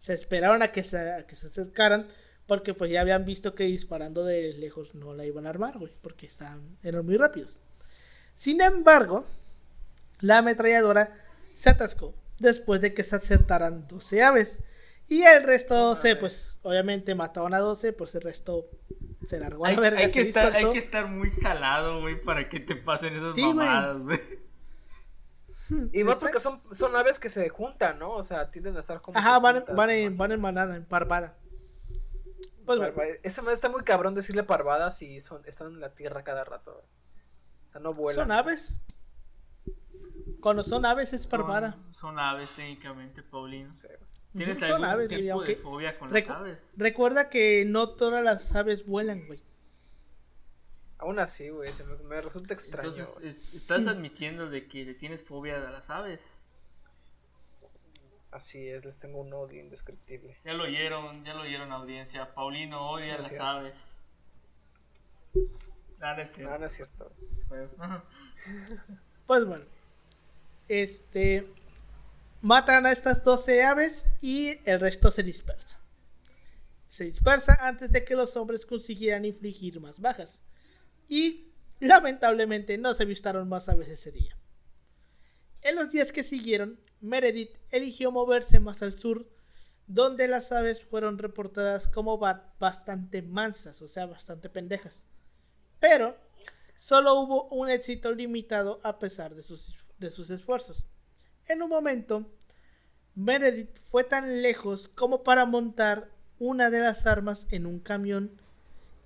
[0.00, 2.06] Se esperaron a que se, acercaran
[2.46, 5.92] porque pues ya habían visto que disparando de lejos no la iban a armar, güey,
[6.00, 7.60] porque estaban, eran muy rápidos.
[8.36, 9.26] Sin embargo,
[10.20, 11.12] la ametralladora
[11.60, 14.58] se atascó después de que se acertaran 12 aves.
[15.08, 18.66] Y el resto 12, pues obviamente mataron a 12, pues el resto
[19.26, 20.00] se largó a Hay, la verga.
[20.00, 20.72] hay que se estar, hay dispersó.
[20.72, 23.54] que estar muy salado, güey, para que te pasen esas Sí, güey.
[23.54, 24.20] mamadas, güey.
[25.92, 28.10] Y más porque son, son aves que se juntan, ¿no?
[28.14, 29.16] O sea, tienden a estar como.
[29.18, 31.36] Ajá, que van, juntas, en, van en manada, en parvada.
[32.66, 36.24] Pues bueno, Esa madre está muy cabrón decirle parvadas y son, están en la tierra
[36.24, 36.72] cada rato.
[36.72, 36.84] güey.
[37.68, 38.24] O sea, no vuelan.
[38.24, 38.74] son aves.
[40.42, 41.72] Cuando son aves es parvada.
[41.72, 43.68] Son, son aves técnicamente, Paulino.
[43.72, 43.88] Sí.
[44.36, 46.74] ¿Tienes son algún aves, tipo güey, de fobia con recu- las aves?
[46.76, 49.42] Recuerda que no todas las aves vuelan, güey.
[50.98, 52.90] Aún así, güey, se me, me resulta extraño.
[52.90, 56.46] Entonces, es- estás admitiendo de que le tienes fobia a las aves.
[58.30, 60.36] Así es, les tengo un odio indescriptible.
[60.44, 62.32] Ya lo oyeron, ya lo oyeron audiencia.
[62.32, 63.44] Paulino odia No a las cierto.
[63.46, 64.02] aves.
[66.00, 66.60] Ah, no es No, cierto.
[66.60, 67.12] no es cierto.
[69.30, 69.64] Pues bueno.
[70.66, 71.46] Este.
[72.42, 75.78] Matan a estas 12 aves y el resto se dispersa.
[76.88, 80.40] Se dispersa antes de que los hombres consiguieran infligir más bajas.
[81.08, 81.44] Y
[81.78, 84.36] lamentablemente no se avistaron más aves ese día.
[85.62, 89.28] En los días que siguieron, Meredith eligió moverse más al sur,
[89.86, 94.98] donde las aves fueron reportadas como ba- bastante mansas, o sea, bastante pendejas.
[95.78, 96.16] Pero
[96.80, 100.84] solo hubo un éxito limitado a pesar de sus, de sus esfuerzos.
[101.46, 102.24] En un momento,
[103.14, 108.30] Meredith fue tan lejos como para montar una de las armas en un camión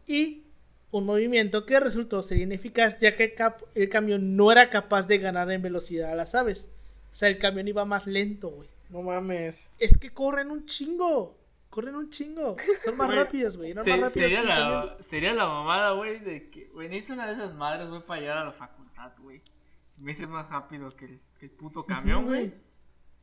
[0.06, 0.44] y
[0.92, 5.18] un movimiento que resultó ser ineficaz ya que cap- el camión no era capaz de
[5.18, 6.68] ganar en velocidad a las aves.
[7.12, 8.68] O sea, el camión iba más lento, güey.
[8.90, 9.72] No mames.
[9.80, 11.36] Es que corren un chingo.
[11.74, 12.54] Corren un chingo.
[12.84, 13.72] Son más rápidos, güey.
[13.72, 17.52] se- más sería, la, sería la mamada, güey, de que, güey, necesito una de esas
[17.56, 19.42] madres, güey, para llegar a la facultad, güey.
[19.90, 22.54] Si me hice más rápido que el, que el puto camión, güey.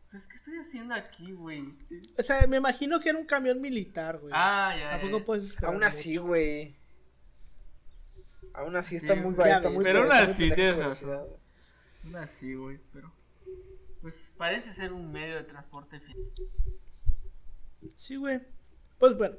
[0.10, 1.74] Pues, ¿qué estoy haciendo aquí, güey?
[2.18, 4.34] O sea, me imagino que era un camión militar, güey.
[4.36, 5.26] Ah, ya, ¿A ya, poco ya.
[5.26, 6.76] puedes esperar Aún así, güey.
[8.54, 11.26] Aún así Sí, está muy muy Pero aún así, tienes razón.
[12.04, 13.14] Una así, güey, pero...
[14.02, 16.34] Pues parece ser un medio de transporte fiable.
[17.96, 18.40] Sí, güey.
[19.00, 19.36] Pues bueno.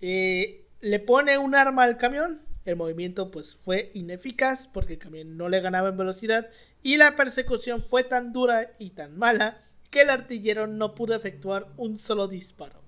[0.00, 2.42] Eh, le pone un arma al camión.
[2.64, 6.50] El movimiento pues fue ineficaz porque el camión no le ganaba en velocidad
[6.82, 9.58] y la persecución fue tan dura y tan mala
[9.90, 12.82] que el artillero no pudo efectuar un solo disparo.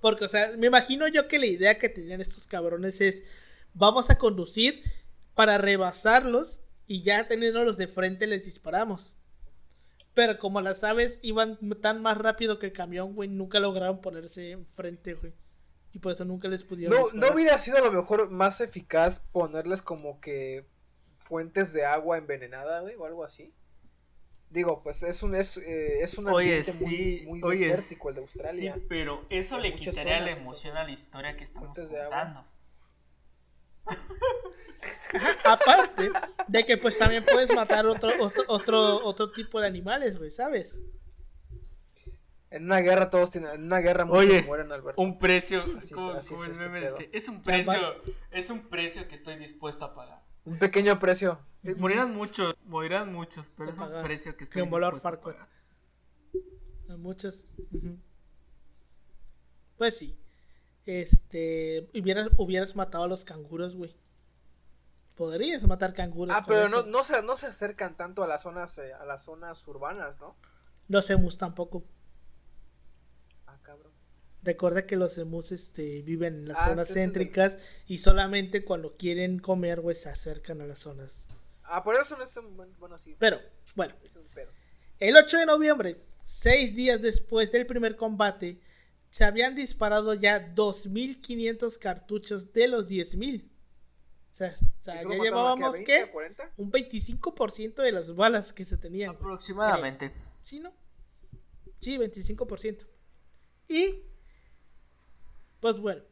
[0.00, 3.22] Porque, o sea, me imagino yo que la idea que tenían estos cabrones es
[3.74, 4.82] vamos a conducir
[5.34, 9.14] para rebasarlos y ya teniéndolos de frente les disparamos.
[10.14, 14.50] Pero como las aves iban tan más rápido que el camión, güey, nunca lograron ponerse
[14.52, 15.32] enfrente, güey.
[15.92, 16.96] Y por eso nunca les pudieron.
[16.96, 17.28] No, disparar.
[17.30, 20.66] ¿No hubiera sido a lo mejor más eficaz ponerles como que
[21.18, 23.52] fuentes de agua envenenada, güey, o algo así?
[24.50, 28.08] Digo, pues es un, es, eh, es un Oye, ambiente sí, muy, muy oye, desértico
[28.08, 28.80] el de Sí, Australia.
[28.88, 32.44] pero eso le quitaría la emoción entonces, a la historia que estamos contando.
[35.44, 36.10] Aparte
[36.48, 40.76] de que pues también puedes matar otro, otro, otro, otro tipo de animales, güey, ¿sabes?
[42.50, 45.00] En una guerra todos tienen, en una guerra muchos Oye, mueren, Alberto.
[45.00, 48.50] Un precio, Así como, así como es el este meme este, es un precio, es
[48.50, 50.22] un precio que estoy dispuesto a pagar.
[50.44, 51.38] Un pequeño precio.
[51.62, 54.02] Eh, Morirán muchos, morirán muchos, pero es un pagar.
[54.04, 55.48] precio que estoy Lord dispuesto a pagar.
[56.88, 57.54] A muchos.
[59.76, 60.16] Pues sí.
[60.86, 61.88] Este.
[61.94, 63.94] Hubieras, hubieras matado a los canguros, güey.
[65.14, 66.34] Podrías matar canguros.
[66.36, 69.22] Ah, pero no, no, se, no se acercan tanto a las zonas eh, a las
[69.24, 70.36] zonas urbanas, ¿no?
[70.88, 71.84] Los emus tampoco.
[73.46, 73.92] Ah, cabrón.
[74.42, 78.64] Recuerda que los emus este, viven en las Ah, zonas este de- céntricas y solamente
[78.64, 81.26] cuando quieren comer, güey, se acercan a las zonas.
[81.64, 83.14] Ah, por eso no es un buen- bueno, sí.
[83.18, 83.38] Pero,
[83.76, 83.94] bueno.
[84.02, 84.50] Es un pedo.
[84.98, 88.58] El 8 de noviembre, seis días después del primer combate,
[89.10, 93.44] se habían disparado ya 2.500 cartuchos de los 10.000.
[94.32, 95.92] O sea, o sea, ¿Y ya llevábamos, qué, ¿qué?
[95.98, 96.52] 20, 40?
[96.56, 99.10] Un 25% de las balas que se tenían.
[99.12, 99.18] güey.
[99.18, 100.12] Aproximadamente.
[100.44, 100.72] ¿Sí, no?
[101.80, 102.86] Sí, 25%.
[103.68, 104.02] Y,
[105.60, 106.02] pues bueno,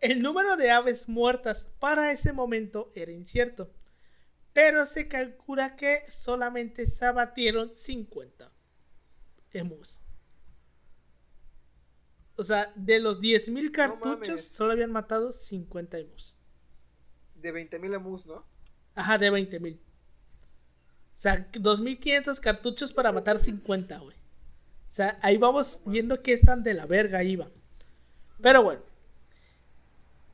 [0.00, 3.70] el número de aves muertas para ese momento era incierto.
[4.52, 8.50] Pero se calcula que solamente se abatieron 50
[9.52, 9.95] emus.
[12.36, 14.48] O sea, de los 10.000 cartuchos, mames.
[14.48, 16.36] solo habían matado 50 emus.
[17.36, 18.44] De 20.000 emus, ¿no?
[18.94, 19.78] Ajá, de 20.000.
[21.16, 24.16] O sea, 2.500 cartuchos para matar 50, güey.
[24.90, 27.50] O sea, ahí vamos viendo que están de la verga iban.
[28.40, 28.82] Pero bueno.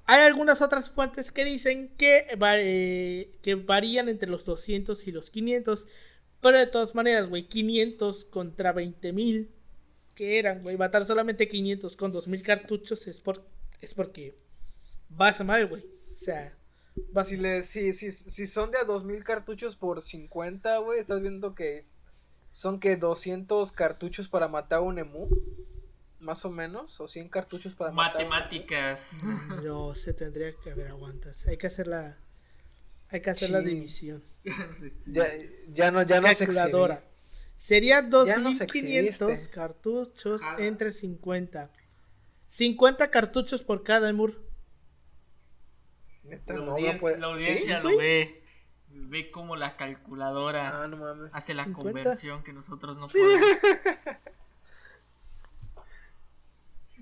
[0.05, 5.31] Hay algunas otras fuentes que dicen que, eh, que varían entre los 200 y los
[5.31, 5.87] 500.
[6.41, 9.49] Pero de todas maneras, güey, 500 contra 20.000.
[10.14, 13.42] Que eran, güey, matar solamente 500 con 2.000 cartuchos es, por,
[13.81, 14.35] es porque
[15.09, 15.85] vas mal, güey.
[16.20, 16.55] O sea,
[17.12, 21.20] vas Si, le, si, si, si son de a 2.000 cartuchos por 50, güey, estás
[21.22, 21.87] viendo que
[22.51, 25.29] son que 200 cartuchos para matar un emu.
[26.20, 27.01] Más o menos.
[27.01, 28.31] O 100 cartuchos para matar un emu.
[28.31, 29.22] Matemáticas.
[29.64, 31.46] No, se tendría que haber aguantas.
[31.46, 32.18] Hay que hacer la.
[33.09, 33.66] Hay que hacer la Sí.
[33.66, 34.22] división.
[35.07, 35.33] Ya,
[35.72, 37.03] ya no, ya no se Calculadora.
[37.62, 39.51] Sería Ya nos 2500 exhibiste.
[39.55, 41.70] cartuchos entre 50.
[42.48, 44.35] 50 cartuchos por cada emur.
[46.25, 47.33] La no, no audiencia, puede- la ¿Sí?
[47.33, 48.42] audiencia lo ve.
[48.88, 51.31] Ve como la calculadora Ah, no mames.
[51.33, 51.83] hace la 50.
[52.03, 53.46] conversión que nosotros no podemos.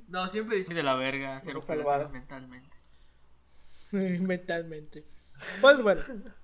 [0.09, 2.13] No, siempre dice de la verga hacer Nos operaciones salvaron.
[2.13, 2.77] mentalmente.
[3.93, 5.05] Mentalmente.
[5.63, 6.03] Pues bueno.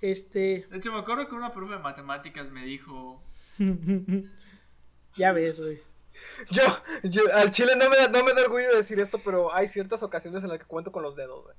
[0.00, 0.66] Este.
[0.70, 3.22] De hecho, me acuerdo que una profe de matemáticas me dijo.
[5.16, 5.82] ya ves, güey.
[6.50, 6.62] Yo,
[7.02, 10.02] yo, al chile no me, da, no me da orgullo decir esto, pero hay ciertas
[10.02, 11.56] ocasiones en las que cuento con los dedos, güey.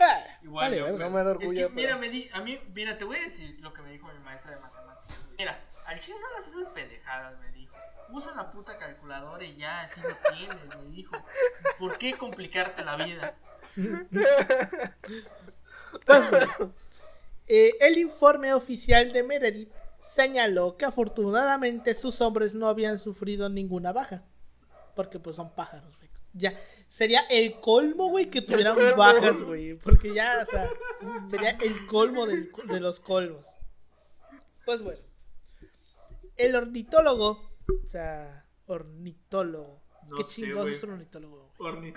[0.00, 0.98] Ah, Igual vale, yo.
[0.98, 1.52] No me da Es orgullo.
[1.52, 3.92] que, pero- mira, me di, a mí, mira, te voy a decir lo que me
[3.92, 5.18] dijo mi maestra de matemáticas.
[5.38, 7.76] Mira, al chile no hagas esas pendejadas, me dijo.
[8.10, 11.16] Usa la puta calculadora y ya, así lo tienes, me dijo.
[11.78, 13.34] ¿Por qué complicarte la vida?
[17.46, 19.70] Eh, el informe oficial de Meredith
[20.14, 24.22] señaló que afortunadamente sus hombres no habían sufrido ninguna baja.
[24.94, 26.08] Porque pues son pájaros, güey.
[26.36, 26.58] Ya,
[26.88, 29.74] sería el colmo, güey, que tuvieran bajas, güey.
[29.74, 30.68] Porque ya, o sea,
[31.28, 33.44] sería el colmo del- de los colmos.
[34.64, 35.00] Pues bueno.
[36.36, 37.30] El ornitólogo,
[37.84, 39.80] o sea, ornitólogo.
[40.08, 41.50] No ¿Qué sé, chingados es un ornitólogo?
[41.58, 41.92] güey?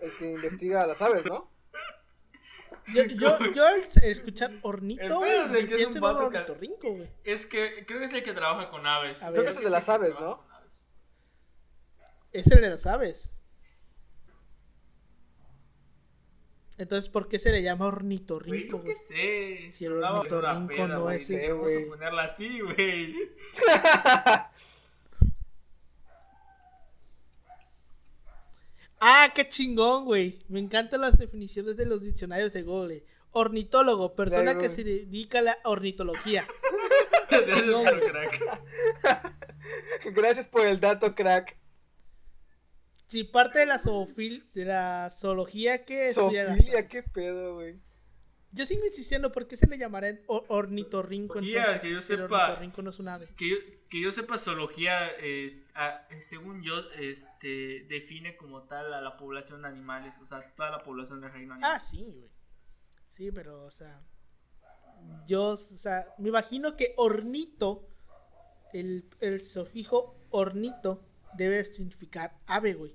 [0.00, 1.50] El que investiga las aves, ¿no?
[2.92, 5.18] Yo, yo, yo al escuchar ornito, El pedo
[5.48, 7.08] güey, de que es un vato ornitorrinco, güey.
[7.24, 9.22] Es que creo que es el que trabaja con aves.
[9.22, 9.44] A Creo ver.
[9.46, 10.44] que es el de las aves, ¿no?
[10.50, 10.86] Aves.
[12.32, 13.30] Es el de las aves.
[16.76, 18.94] Entonces, ¿por qué se le llama ornitorrinco, yo güey?
[18.94, 19.72] qué sé.
[19.74, 23.14] Si el ornitorrinco peda, no güey, es sí, ese, Vamos a ponerla así, güey.
[29.06, 30.38] Ah, qué chingón, güey.
[30.48, 33.04] Me encantan las definiciones de los diccionarios de Google.
[33.32, 36.48] Ornitólogo, persona que se dedica a la ornitología.
[40.14, 41.54] Gracias por el dato, crack.
[43.08, 47.78] Si parte de la zoofil, de la zoología que Sofía, qué pedo, güey.
[48.54, 51.34] Yo sigo insistiendo, ¿por qué se le llamará ornitorrinco?
[51.34, 52.44] Zoología, que yo El sepa.
[52.44, 53.28] ornitorrinco no es un ave.
[53.36, 53.56] Que yo,
[53.90, 59.16] que yo sepa, zoología, eh, ah, eh, según yo, este, define como tal a la
[59.16, 61.72] población de animales, o sea, toda la población del reino animal.
[61.74, 62.28] Ah, sí, güey.
[63.16, 64.00] Sí, pero, o sea.
[65.26, 67.88] Yo, o sea, me imagino que ornito,
[68.72, 71.02] el, el sufijo ornito,
[71.36, 72.94] debe significar ave, güey.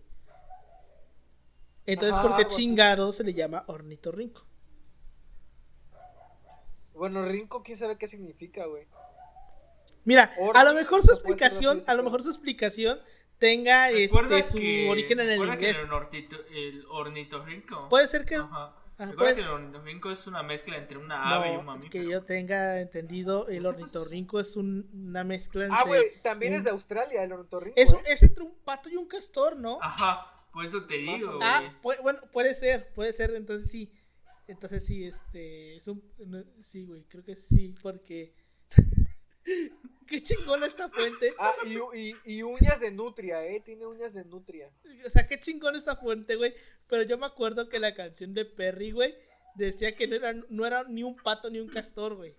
[1.85, 2.55] Entonces, Ajá, ¿por qué así.
[2.57, 4.45] chingado se le llama ornitorrinco?
[6.99, 8.85] Bueno, Rinco, quién sabe qué significa, güey.
[10.03, 12.99] Mira, a lo mejor su explicación, a lo mejor su explicación
[13.37, 14.09] tenga este,
[14.43, 15.83] su que- origen en el recuerda que inglés.
[15.85, 17.89] el, ornito- el ornitorrinco.
[17.89, 18.75] Puede ser que, Ajá.
[19.01, 21.89] Ah, Recuerda puede- que el ornitorrinco es una mezcla entre una ave y un mamífero.
[21.91, 25.85] que yo tenga entendido, el No sé, pues- ornitorrinco es un- una mezcla Ah, entre...
[25.87, 27.79] güey, también un- es de Australia, el ornitorrinco.
[27.79, 27.97] Es, ¿eh?
[28.07, 29.79] es entre un pato y un castor, ¿no?
[29.81, 31.39] Ajá, por eso te digo.
[31.41, 33.89] Ah, bueno, puede ser, puede ser, entonces sí.
[34.49, 38.33] Entonces sí, este, es un, no, sí, güey, creo que sí, porque...
[40.07, 41.35] Qué chingona esta fuente.
[41.37, 43.61] Ah, y, y, y uñas de nutria, ¿eh?
[43.63, 44.71] Tiene uñas de nutria.
[45.05, 46.55] O sea, qué chingona esta fuente, güey.
[46.87, 49.15] Pero yo me acuerdo que la canción de Perry, güey,
[49.53, 52.33] decía que no era, no era ni un pato ni un castor, güey.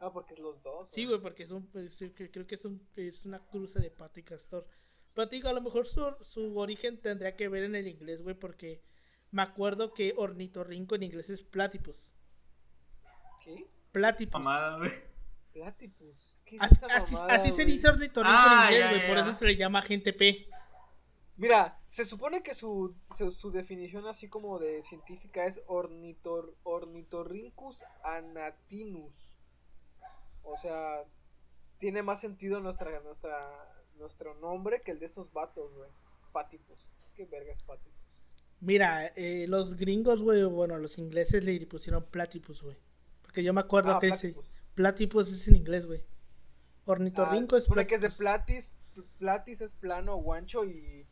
[0.00, 0.90] Ah, porque es los dos.
[0.92, 4.20] Sí, güey, porque es un, pues, creo que es, un, es una cruza de pato
[4.20, 4.66] y castor.
[5.14, 8.22] Pero te digo, a lo mejor su, su origen tendría que ver en el inglés,
[8.22, 8.82] güey, porque
[9.34, 12.12] me acuerdo que ornitorrinco en inglés es platypus.
[13.42, 13.66] ¿Qué?
[13.90, 14.32] Platypus.
[14.40, 14.92] Mamada, güey.
[15.52, 16.38] Platypus.
[16.44, 19.06] ¿Qué es Así, esa así- mamada, así se dice ornitorrinco Ah, en inglés, ya, güey,
[19.08, 20.46] por eso se le llama gente P.
[21.36, 27.82] Mira, se supone que su, su, su definición así como de científica es ornitor, ornitorhynchus
[28.04, 29.32] anatinus.
[30.44, 31.02] O sea,
[31.78, 33.50] tiene más sentido nuestra, nuestra,
[33.96, 35.90] nuestro nombre que el de esos vatos, güey.
[36.32, 36.88] Patipus.
[37.14, 38.03] ¿Qué verga es Patipus?
[38.64, 42.76] Mira, eh, los gringos, güey, bueno, los ingleses le pusieron platypus, güey.
[43.22, 44.54] Porque yo me acuerdo Ah, que dice platypus.
[44.74, 46.00] platypus es en inglés, güey.
[46.00, 48.72] Ah, Ornitorrinco se es supone que es de platypus.
[48.94, 51.06] platis, platis es plano o ancho y,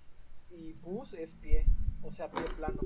[0.50, 1.66] y pus es pie,
[2.02, 2.80] o sea, pie plano.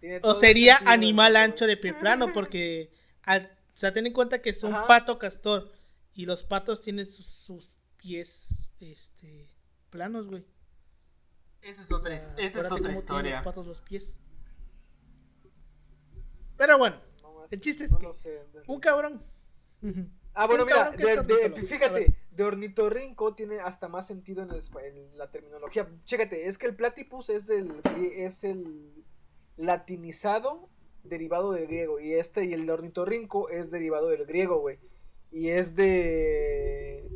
[0.00, 2.90] Tiene O sería animal ancho de pie plano, porque,
[3.22, 4.86] al- o sea, ten en cuenta que es un Ajá.
[4.86, 5.70] pato castor
[6.14, 9.48] y los patos tienen sus, sus pies, este,
[9.90, 10.44] planos, güey.
[11.62, 13.36] Esa es otra, sea, esa es otra historia.
[13.36, 14.08] Los patos los pies.
[16.56, 18.42] Pero bueno, No El chiste es no que lo sé.
[18.66, 19.22] un cabrón.
[20.34, 24.84] Ah, bueno, mira, de, de- fíjate, de ornitorrinco tiene hasta más sentido en, el espa-
[24.84, 25.88] en la terminología.
[26.04, 27.80] Chécate, es que el platypus es del
[28.14, 28.92] es el
[29.56, 30.68] latinizado
[31.02, 34.78] derivado del griego y este y el ornitorrinco es derivado del griego, güey.
[35.32, 37.08] Y es de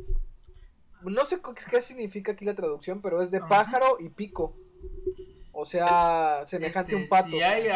[1.13, 1.39] no sé
[1.69, 3.47] qué significa aquí la traducción, pero es de Ajá.
[3.47, 4.55] pájaro y pico.
[5.51, 7.67] O sea, semejante a un Este, pato si hay,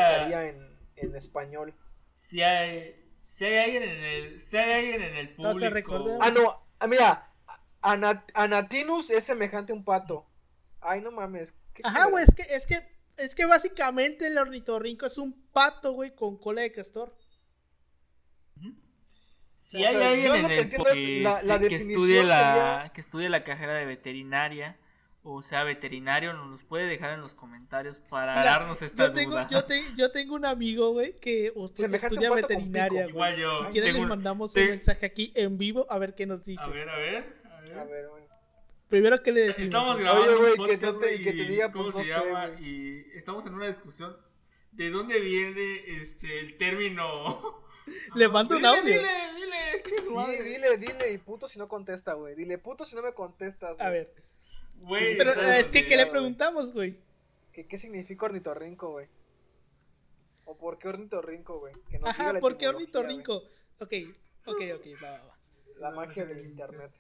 [0.50, 1.74] en, en español.
[2.14, 6.06] Si hay, si hay alguien en el, si hay alguien en el No, público.
[6.20, 7.32] Ah, no, ah, mira,
[7.82, 10.26] Ana- Anatinus es semejante a un pato.
[10.82, 11.54] Ay, no mames.
[11.74, 12.78] qué Ajá, güey, es que, es que,
[13.18, 17.16] es que básicamente el ornitorrinco es un pato, güey, con cola de castor.
[19.62, 20.78] Si O hay sea, alguien en que el que,
[21.22, 24.78] la- la que definición estudie la sería- que estudie la carrera de veterinaria
[25.22, 29.32] o sea veterinario nos puede dejar en los comentarios para Mira, darnos esta yo tengo,
[29.32, 29.50] duda.
[29.52, 33.10] yo, te- yo tengo un amigo, güey, que estudia un veterinaria, güey.
[33.10, 33.72] Igual yo.
[33.74, 36.64] Si les un- mandamos te- un mensaje aquí en vivo a ver qué nos dice.
[36.64, 37.16] A ver, a ver,
[37.52, 37.78] a ver.
[37.80, 38.06] A ver.
[38.88, 39.66] Primero que le decimos.
[39.66, 41.92] Estamos grabando Oye, güey, un que podcast, no te- güey, que te y diga, ¿cómo
[41.92, 42.50] pues, se sé, llama?
[42.62, 44.16] y estamos en una discusión
[44.72, 47.60] de dónde viene este el término.
[48.16, 48.84] Le mando un audio.
[48.84, 49.60] Dile, dile,
[50.04, 52.36] Sí, dile, dile, y puto si no contesta, güey.
[52.36, 53.80] Dile puto si no me contestas.
[53.80, 54.00] A güey.
[54.00, 54.14] ver.
[54.82, 56.96] Güey, Pero ¿sabes eh, es que, ¿qué le preguntamos, güey?
[57.52, 59.08] ¿Qué, ¿Qué significa ornitorrinco, güey?
[60.46, 61.74] ¿O por qué ornitorrinco, güey?
[61.90, 63.36] Que nos diga Ajá, la ¿por qué ornitorrinco?
[63.80, 63.94] Ok,
[64.46, 65.36] ok, ok, va, va, va.
[65.66, 65.80] güey.
[65.80, 66.92] La magia del internet.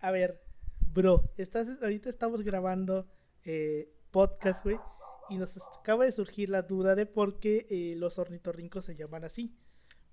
[0.00, 0.40] A ver,
[0.92, 3.06] bro, estás, ahorita estamos grabando
[3.44, 4.78] eh, podcast, güey,
[5.30, 9.24] y nos acaba de surgir la duda de por qué eh, los ornitorrincos se llaman
[9.24, 9.54] así.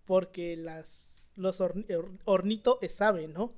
[0.05, 3.53] Porque las, los orni- or- ornito es ave, ¿no?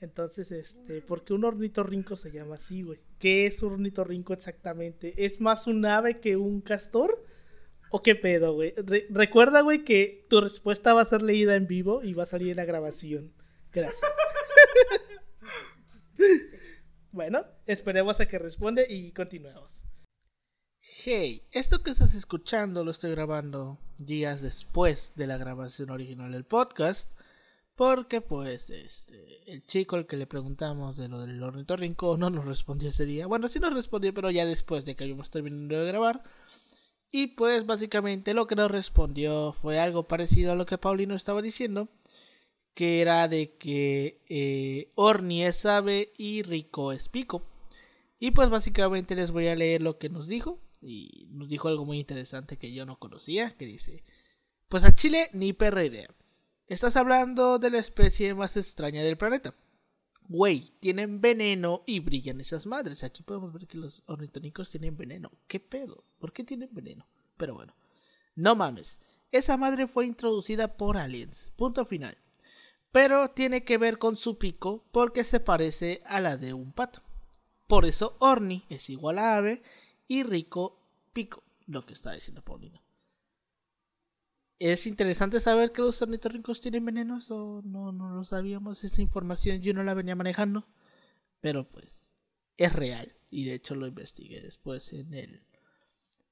[0.00, 3.00] Entonces, este, ¿por qué un ornitorrinco se llama así, güey?
[3.18, 5.14] ¿Qué es un ornitorrinco exactamente?
[5.24, 7.16] ¿Es más un ave que un castor?
[7.90, 8.74] ¿O qué pedo, güey?
[8.76, 12.26] Re- recuerda, güey, que tu respuesta va a ser leída en vivo y va a
[12.26, 13.32] salir en la grabación.
[13.72, 14.00] Gracias.
[17.12, 19.77] bueno, esperemos a que responde y continuemos.
[21.00, 26.42] Hey, esto que estás escuchando lo estoy grabando días después de la grabación original del
[26.42, 27.08] podcast.
[27.76, 32.44] Porque pues este, el chico al que le preguntamos de lo del ornitorrinco no nos
[32.46, 33.28] respondió ese día.
[33.28, 36.24] Bueno, sí nos respondió, pero ya después de que habíamos terminado de grabar.
[37.12, 41.42] Y pues básicamente lo que nos respondió fue algo parecido a lo que Paulino estaba
[41.42, 41.88] diciendo.
[42.74, 47.44] Que era de que eh, Orni es ave y Rico es pico.
[48.18, 50.58] Y pues básicamente les voy a leer lo que nos dijo.
[50.80, 53.52] Y nos dijo algo muy interesante que yo no conocía.
[53.52, 54.02] Que dice,
[54.68, 56.08] pues a Chile ni perra idea.
[56.66, 59.54] Estás hablando de la especie más extraña del planeta.
[60.28, 63.02] Güey, tienen veneno y brillan esas madres.
[63.02, 65.30] Aquí podemos ver que los ornitorrincos tienen veneno.
[65.46, 66.04] ¿Qué pedo?
[66.18, 67.06] ¿Por qué tienen veneno?
[67.38, 67.74] Pero bueno.
[68.34, 68.98] No mames.
[69.32, 71.50] Esa madre fue introducida por aliens.
[71.56, 72.18] Punto final.
[72.92, 77.02] Pero tiene que ver con su pico porque se parece a la de un pato.
[77.66, 79.62] Por eso Orni es igual a ave
[80.08, 80.82] y Rico
[81.12, 81.44] pico.
[81.66, 82.82] Lo que está diciendo Paulino.
[84.58, 88.82] Es interesante saber que los ornitorrincos tienen venenos o no, no lo sabíamos.
[88.82, 90.66] Esa información yo no la venía manejando.
[91.40, 91.86] Pero pues
[92.56, 93.14] es real.
[93.30, 95.42] Y de hecho lo investigué después en el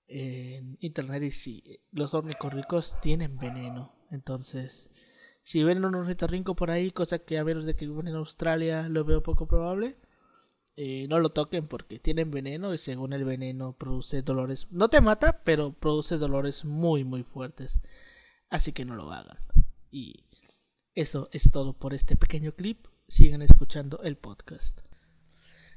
[0.08, 3.92] en internet y sí, los ornitorrincos tienen veneno.
[4.10, 4.90] Entonces,
[5.42, 8.88] si ven un ornitorrinco por ahí, cosa que a menos de que vivan en Australia
[8.88, 9.96] lo veo poco probable,
[10.76, 14.66] eh, no lo toquen porque tienen veneno y según el veneno produce dolores.
[14.70, 17.80] No te mata, pero produce dolores muy muy fuertes.
[18.50, 19.38] Así que no lo hagan.
[19.90, 20.24] Y
[20.94, 22.86] eso es todo por este pequeño clip.
[23.08, 24.80] Sigan escuchando el podcast.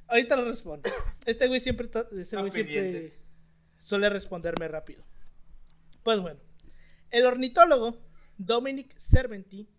[0.07, 0.89] Ahorita lo respondo.
[1.25, 3.13] Este güey siempre, este güey siempre
[3.83, 5.03] suele responderme rápido.
[6.03, 6.39] Pues bueno,
[7.11, 7.97] el ornitólogo
[8.37, 9.69] Dominic Serventi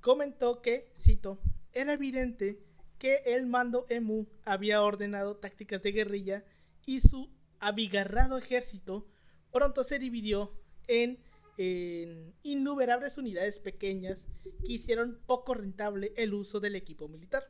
[0.00, 1.40] comentó que, cito,
[1.72, 2.64] era evidente
[3.00, 6.44] que el mando EMU había ordenado tácticas de guerrilla
[6.86, 7.28] y su
[7.58, 9.08] abigarrado ejército
[9.50, 10.52] pronto se dividió
[10.86, 11.18] en,
[11.56, 17.42] en innumerables unidades pequeñas que hicieron poco rentable el uso del equipo militar.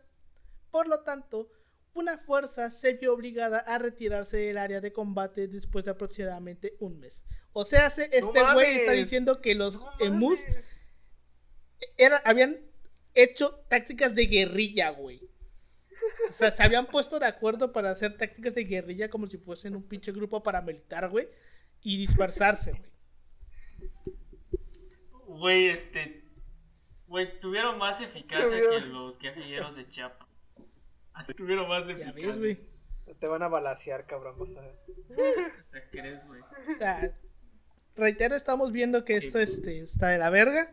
[0.71, 1.51] Por lo tanto,
[1.95, 7.01] una fuerza se vio obligada a retirarse del área de combate después de aproximadamente un
[7.01, 7.23] mes.
[7.53, 8.21] O sea, se- este
[8.55, 10.39] güey está diciendo que los No emus
[11.97, 12.57] era- habían
[13.15, 15.29] hecho tácticas de guerrilla, güey.
[16.29, 19.75] O sea, se habían puesto de acuerdo para hacer tácticas de guerrilla como si fuesen
[19.75, 21.29] un pinche grupo paramilitar, güey.
[21.83, 22.91] Y dispersarse, güey.
[25.27, 26.25] Güey, este.
[27.07, 30.29] Güey, tuvieron más eficacia que los guerrilleros de Chiapas.
[31.13, 32.27] Así tuvieron más Ya eficacia.
[32.27, 32.71] ves, güey.
[33.19, 34.77] Te van a balasear, cabrón, vas a ver.
[35.59, 36.41] Hasta crees, güey.
[36.41, 37.13] O sea,
[37.97, 40.73] reitero, estamos viendo que esto este, está de la verga.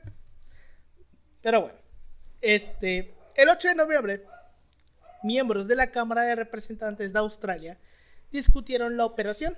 [1.41, 1.77] Pero bueno,
[2.41, 4.25] este, el 8 de noviembre,
[5.27, 7.77] miembros de la Cámara de Representantes de Australia
[8.31, 9.53] discutieron la operación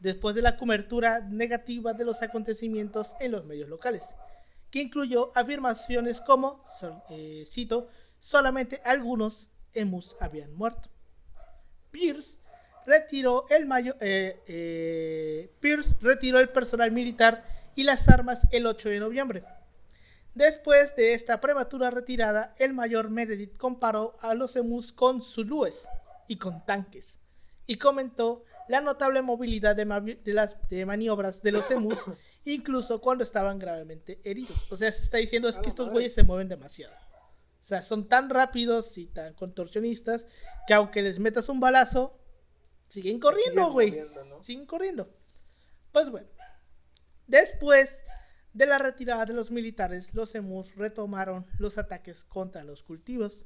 [0.00, 4.02] después de la cobertura negativa de los acontecimientos en los medios locales,
[4.70, 6.62] que incluyó afirmaciones como,
[7.08, 7.88] eh, cito,
[8.18, 10.90] solamente algunos emus habían muerto.
[11.90, 12.36] Pierce
[12.84, 13.68] retiró el
[14.00, 17.44] eh, eh, Pierce retiró el personal militar
[17.74, 19.44] y las armas el 8 de noviembre.
[20.36, 25.88] Después de esta prematura retirada, el mayor Meredith comparó a los emus con zulúes
[26.28, 27.18] y con tanques,
[27.66, 29.86] y comentó la notable movilidad de,
[30.34, 31.98] las de maniobras de los emus,
[32.44, 34.70] incluso cuando estaban gravemente heridos.
[34.70, 36.94] O sea, se está diciendo es que la estos güeyes se mueven demasiado.
[37.64, 40.26] O sea, son tan rápidos y tan contorsionistas
[40.66, 42.20] que aunque les metas un balazo,
[42.88, 43.90] siguen corriendo, Siguen güey.
[43.90, 44.42] moviendo, ¿no?
[44.42, 45.08] Siguen corriendo.
[45.92, 46.28] Pues bueno.
[47.26, 48.02] Después
[48.56, 53.44] de la retirada de los militares, los emus retomaron los ataques contra los cultivos.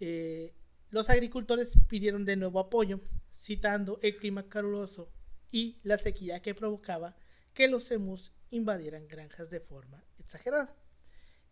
[0.00, 0.54] Eh,
[0.88, 3.00] los agricultores pidieron de nuevo apoyo,
[3.38, 5.12] citando el clima caluroso
[5.50, 7.14] y la sequía que provocaba
[7.52, 10.74] que los emus invadieran granjas de forma exagerada.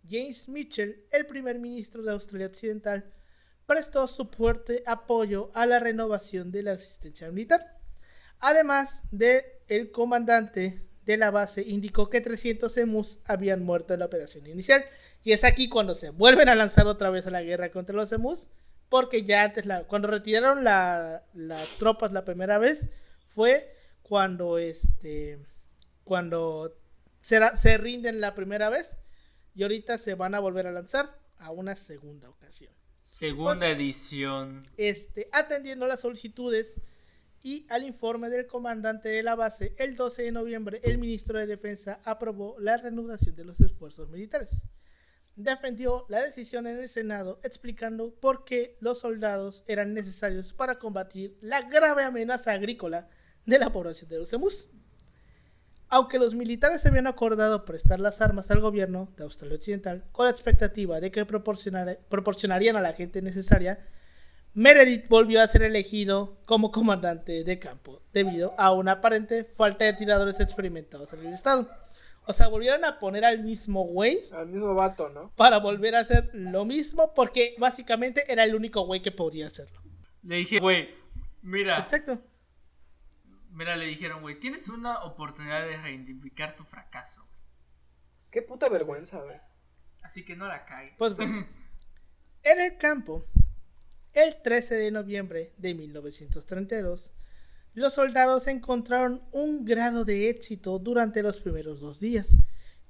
[0.09, 3.13] James Mitchell, el primer ministro de Australia Occidental,
[3.67, 7.79] prestó su fuerte apoyo a la renovación de la asistencia militar.
[8.39, 14.07] Además de el comandante de la base indicó que 300 emus habían muerto en la
[14.07, 14.83] operación inicial.
[15.23, 18.11] Y es aquí cuando se vuelven a lanzar otra vez a la guerra contra los
[18.13, 18.47] emus.
[18.89, 22.85] Porque ya antes, la, cuando retiraron la- las tropas la primera vez,
[23.27, 25.39] fue cuando este
[26.05, 26.75] cuando
[27.21, 28.91] se, se rinden la primera vez.
[29.55, 32.73] Y ahorita se van a volver a lanzar a una segunda ocasión.
[33.03, 34.67] Segunda Pues- edición.
[34.77, 36.75] este, atendiendo las solicitudes
[37.43, 41.47] y al informe del comandante de la base, el 12 de noviembre el ministro de
[41.47, 44.51] Defensa aprobó la reanudación de los esfuerzos militares.
[45.37, 51.39] Defendió la decisión en el Senado explicando por qué los soldados eran necesarios para combatir
[51.41, 53.09] la grave amenaza agrícola
[53.47, 54.69] de la población de los emus.
[55.89, 60.31] Aunque los militares habían acordado prestar las armas al gobierno de Australia Occidental con la
[60.31, 63.85] expectativa de que proporcionarían a la gente necesaria,
[64.55, 69.93] Meredith volvió a ser elegido como comandante de campo debido a una aparente falta de
[69.93, 71.71] tiradores experimentados en el estado.
[72.27, 75.31] O sea, volvieron a poner al mismo güey Al mismo vato, ¿no?
[75.37, 79.81] para volver a hacer lo mismo porque básicamente era el único güey que podía hacerlo.
[80.23, 80.95] Le dije, güey,
[81.43, 82.21] mira, Exacto.
[83.53, 87.27] mira, le dijeron, güey, tienes una oportunidad de reivindicar tu fracaso.
[88.31, 89.39] Qué puta vergüenza, güey.
[90.03, 90.95] Así que no la cagues.
[90.99, 91.47] Pues bueno.
[92.43, 93.27] En el campo,
[94.15, 97.13] el 13 de noviembre de 1932,
[97.75, 102.31] los soldados encontraron un grado de éxito durante los primeros dos días,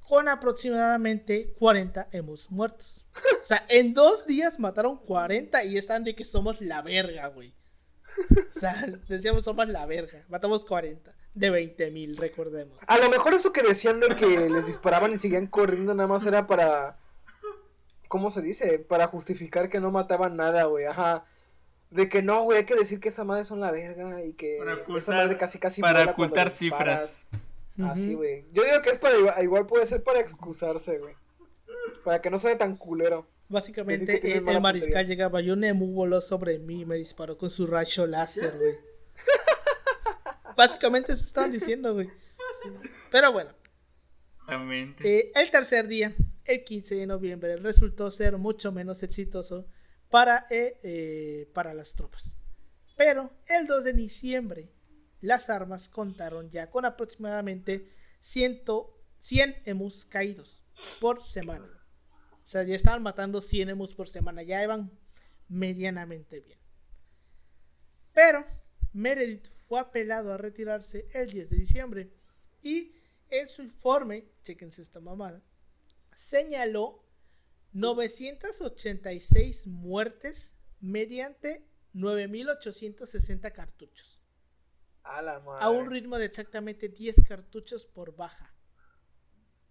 [0.08, 3.04] con aproximadamente 40 emus muertos.
[3.42, 7.52] O sea, en dos días mataron 40 y están de que somos la verga, güey.
[8.56, 10.24] O sea, decíamos somos la verga.
[10.28, 12.78] Matamos 40 de 20 mil, recordemos.
[12.86, 16.24] A lo mejor eso que decían de que les disparaban y seguían corriendo nada más
[16.26, 16.98] era para...
[18.10, 18.80] ¿Cómo se dice?
[18.80, 20.84] Para justificar que no mataban nada, güey.
[20.86, 21.24] Ajá.
[21.90, 24.56] De que no, güey, hay que decir que esa madre son la verga y que
[24.58, 27.28] Para esa ocultar- madre casi casi para ocultar le disparas.
[27.28, 27.90] cifras.
[27.92, 28.16] Así, Ujú.
[28.18, 28.44] güey.
[28.52, 31.14] Yo digo que es para igual, igual puede ser para excusarse, güey.
[32.04, 33.28] Para que no sea tan culero.
[33.48, 35.02] Básicamente, el, el mariscal puntería.
[35.08, 38.76] llegaba y un emu voló sobre mí y me disparó con su rayo láser, güey.
[40.56, 42.10] Básicamente eso estaban diciendo, güey.
[43.10, 43.50] Pero bueno,
[44.42, 45.18] Exactamente.
[45.18, 46.14] eh, el tercer día,
[46.50, 49.66] el 15 de noviembre, resultó ser mucho menos exitoso
[50.08, 52.34] para, eh, eh, para las tropas.
[52.96, 54.68] Pero el 2 de diciembre,
[55.20, 57.86] las armas contaron ya con aproximadamente
[58.20, 58.62] 100,
[59.20, 60.64] 100 emus caídos
[61.00, 61.68] por semana.
[62.44, 64.90] O sea, ya estaban matando 100 emus por semana, ya iban
[65.48, 66.58] medianamente bien.
[68.12, 68.44] Pero
[68.92, 72.10] Meredith fue apelado a retirarse el 10 de diciembre
[72.62, 72.92] y
[73.30, 75.40] en su informe, chequense esta mamada,
[76.20, 77.02] señaló
[77.72, 80.50] 986 muertes
[80.80, 84.20] mediante 9860 cartuchos,
[85.02, 85.64] A la madre.
[85.64, 88.54] a un ritmo de exactamente 10 cartuchos por baja.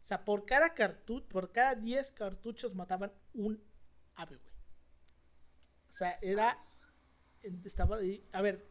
[0.03, 3.61] O sea, por cada cartucho, por cada 10 cartuchos mataban un
[4.15, 4.53] ave, güey.
[5.89, 6.55] O sea, era
[7.63, 8.67] estaba ahí- a ver,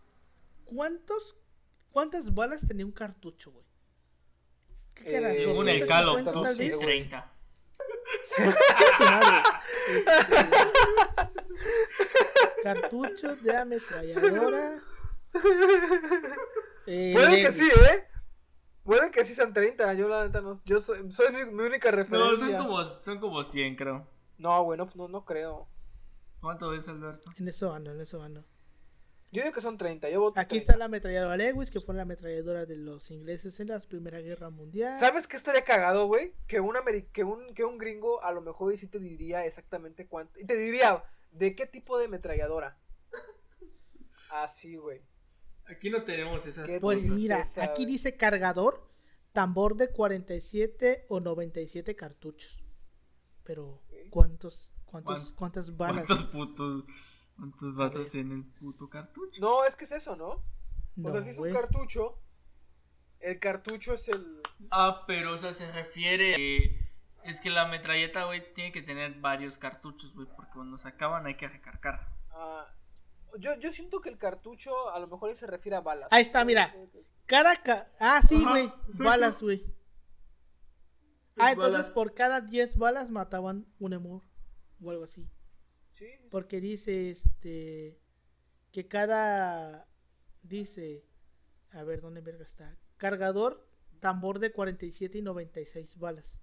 [0.64, 1.36] ¿cuántos
[1.90, 3.64] cuántas balas tenía un cartucho, güey?
[4.94, 5.32] ¿Qué era?
[5.32, 6.74] Eh, Según el Call of 250 tal Duty, vez?
[6.76, 6.86] güey.
[6.86, 7.32] 30.
[8.22, 8.44] Este,
[12.62, 14.82] cartucho de ametralladora.
[16.86, 18.04] Eh, Puede que sí, ¿eh?
[18.84, 19.94] Puede que sí sean 30.
[19.94, 20.54] Yo la neta no.
[20.64, 22.46] Yo soy, soy mi, mi única No, referencia.
[22.46, 24.06] son como, son como 100, creo.
[24.38, 25.68] No, güey, no, no, no creo.
[26.40, 27.30] ¿Cuánto es, Alberto?
[27.36, 28.44] En eso ando, en eso ando.
[29.30, 30.08] Yo digo que son 30.
[30.08, 30.62] Yo voto Aquí 30.
[30.72, 34.48] está la ametralladora Lewis, que fue la ametralladora de los ingleses en la Primera Guerra
[34.50, 34.94] Mundial.
[34.94, 36.32] ¿Sabes qué estaría cagado, güey?
[36.46, 36.74] Que un,
[37.12, 40.40] que, un, que un gringo a lo mejor sí te diría exactamente cuánto.
[40.40, 42.78] Y te diría, ¿de qué tipo de ametralladora?
[44.32, 45.02] Así, güey.
[45.66, 48.88] Aquí no tenemos esas ¿Qué Pues mira, aquí dice cargador,
[49.32, 52.64] tambor de 47 o 97 cartuchos.
[53.44, 56.06] Pero, ¿cuántos, cuántos, ¿Cuán- cuántas balas?
[56.06, 56.84] ¿Cuántos putos,
[57.39, 58.11] cuántos vatos ver.
[58.11, 59.41] tienen el puto cartucho?
[59.41, 60.43] No, es que es eso, ¿no?
[60.97, 62.18] No, o sea, si es un cartucho,
[63.20, 64.43] el cartucho es el.
[64.70, 66.91] Ah, pero, o sea, se refiere.
[67.24, 71.26] es que la metralleta, güey, tiene que tener varios cartuchos, güey, porque cuando se acaban
[71.26, 72.09] hay que recargar.
[72.32, 72.66] ah,
[73.39, 76.09] yo, yo siento que el cartucho a lo mejor se refiere a balas.
[76.11, 76.74] Ahí está, mira.
[77.26, 78.72] Cada ca- Ah, sí, güey.
[78.99, 79.64] Balas, güey.
[81.36, 81.93] Ah, entonces balas.
[81.93, 84.22] por cada 10 balas mataban un emur.
[84.82, 85.28] O algo así.
[85.99, 87.99] Sí, Porque dice este.
[88.72, 89.86] Que cada.
[90.42, 91.05] Dice.
[91.72, 92.76] A ver, ¿dónde verga está?
[92.96, 93.66] Cargador,
[94.01, 96.38] tambor de 47 y 96 balas.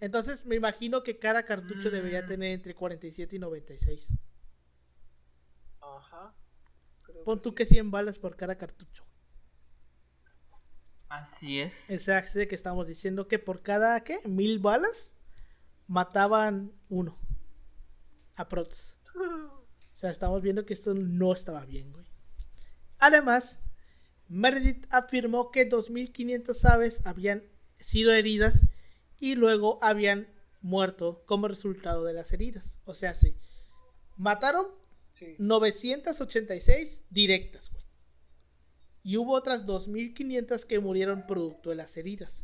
[0.00, 2.28] Entonces me imagino que cada cartucho debería Mm.
[2.28, 4.08] tener entre 47 y 96.
[5.80, 6.34] Ajá.
[7.04, 7.54] Creo Pon tú sí.
[7.54, 9.04] que 100 balas por cada cartucho.
[11.08, 11.90] Así es.
[11.90, 14.18] Exacto, que estamos diciendo que por cada, ¿qué?
[14.26, 15.12] Mil balas
[15.86, 17.21] mataban uno.
[18.36, 18.94] Aprox.
[19.94, 22.04] O sea, estamos viendo que esto no estaba bien, güey.
[22.98, 23.58] Además,
[24.28, 27.44] Meredith afirmó que 2.500 aves habían
[27.80, 28.60] sido heridas
[29.18, 30.28] y luego habían
[30.60, 32.72] muerto como resultado de las heridas.
[32.84, 33.36] O sea, sí,
[34.16, 34.66] Mataron
[35.14, 35.36] Sí.
[35.38, 37.84] 986 directas, güey.
[39.04, 42.38] Y hubo otras 2.500 que murieron producto de las heridas.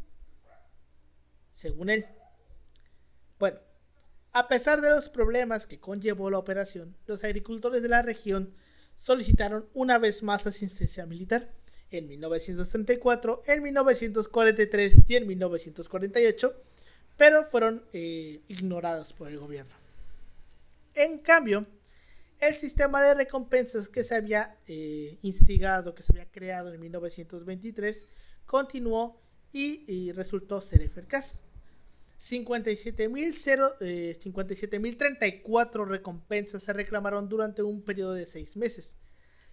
[1.54, 2.04] Según él.
[3.38, 3.58] Bueno,
[4.38, 8.54] a pesar de los problemas que conllevó la operación, los agricultores de la región
[8.94, 11.50] solicitaron una vez más asistencia militar
[11.90, 16.54] en 1934, en 1943 y en 1948,
[17.16, 19.74] pero fueron eh, ignorados por el gobierno.
[20.94, 21.66] En cambio,
[22.38, 28.04] el sistema de recompensas que se había eh, instigado, que se había creado en 1923,
[28.46, 29.20] continuó
[29.52, 31.34] y, y resultó ser eficaz.
[32.20, 38.94] 57.034 eh, 57.034 recompensas se reclamaron durante un periodo de seis meses.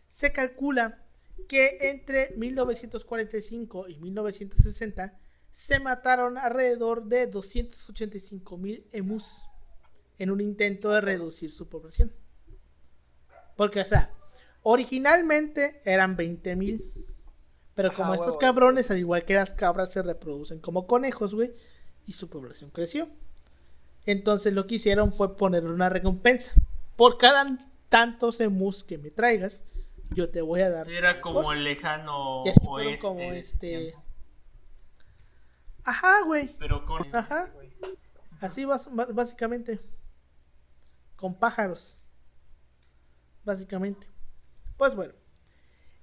[0.10, 1.04] Se calcula
[1.48, 5.20] que entre 1945 y 1960
[5.54, 9.44] se mataron alrededor de 285.000 emus
[10.18, 12.12] en un intento de reducir su población.
[13.56, 14.12] Porque, o sea,
[14.64, 16.84] originalmente eran 20.000.
[17.74, 21.54] Pero como estos cabrones, al igual que las cabras, se reproducen como conejos, güey,
[22.06, 23.08] y su población creció.
[24.06, 26.54] Entonces lo que hicieron fue poner una recompensa.
[26.96, 27.58] Por cada
[27.90, 29.62] tantos emus que me traigas,
[30.12, 30.90] yo te voy a dar.
[30.90, 32.98] Era como el lejano oeste.
[33.00, 33.96] como este.
[35.84, 36.56] Ajá, güey.
[36.60, 37.16] Pero con.
[37.16, 37.52] Ajá.
[38.42, 39.80] Así básicamente.
[41.16, 41.98] Con pájaros.
[43.44, 44.08] Básicamente.
[44.78, 45.14] Pues bueno.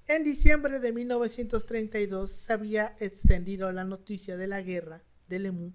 [0.08, 5.72] En diciembre de 1932 se había extendido la noticia de la guerra del Emu,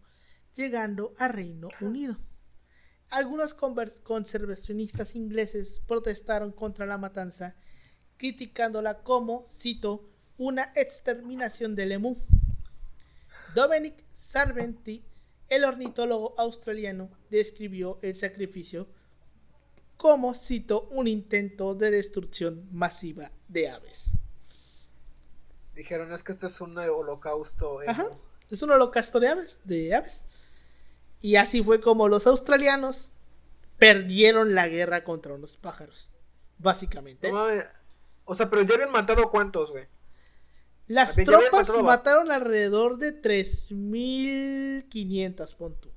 [0.58, 2.18] llegando a Reino Unido.
[3.10, 7.55] Algunos conservacionistas ingleses protestaron contra la matanza,
[8.18, 12.18] criticándola como, cito, una exterminación del Emu.
[13.55, 15.05] Dominic Sarventi,
[15.47, 18.88] el ornitólogo australiano, describió el sacrificio
[19.95, 24.12] como, cito, un intento de destrucción masiva de aves.
[25.76, 27.82] Dijeron, es que esto es un holocausto.
[27.84, 27.91] emo".
[27.91, 28.08] Ajá,
[28.49, 30.24] es un holocausto de aves, de aves.
[31.22, 33.11] Y así fue como los australianos
[33.78, 36.09] perdieron la guerra contra unos pájaros,
[36.57, 37.32] básicamente.
[37.32, 37.47] No.
[38.26, 39.86] O sea, pero ya habían matado cuántos, güey.
[40.88, 45.91] Las tropas matado mataron alrededor de 3.500, pon tú.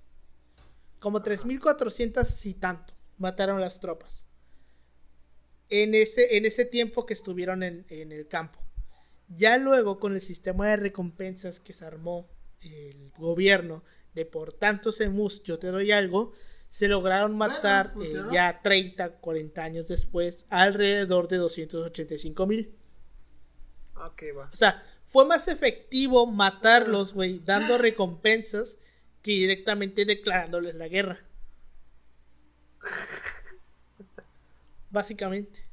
[0.99, 4.25] Como 3.400 y tanto mataron las tropas.
[5.69, 8.59] En ese, en ese tiempo que estuvieron en, en el campo.
[9.29, 12.29] Ya luego con el sistema de recompensas que se armó
[12.61, 13.85] el gobierno
[14.15, 16.33] de por tantos emus yo te doy algo,
[16.69, 22.75] se lograron Bueno, matar eh, ya 30, 40 años después alrededor de 285 mil.
[23.97, 24.49] Ok, va.
[24.53, 28.77] O sea, fue más efectivo matarlos, güey, dando recompensas
[29.23, 31.19] que directamente declarándoles la guerra.
[34.91, 35.69] Básicamente.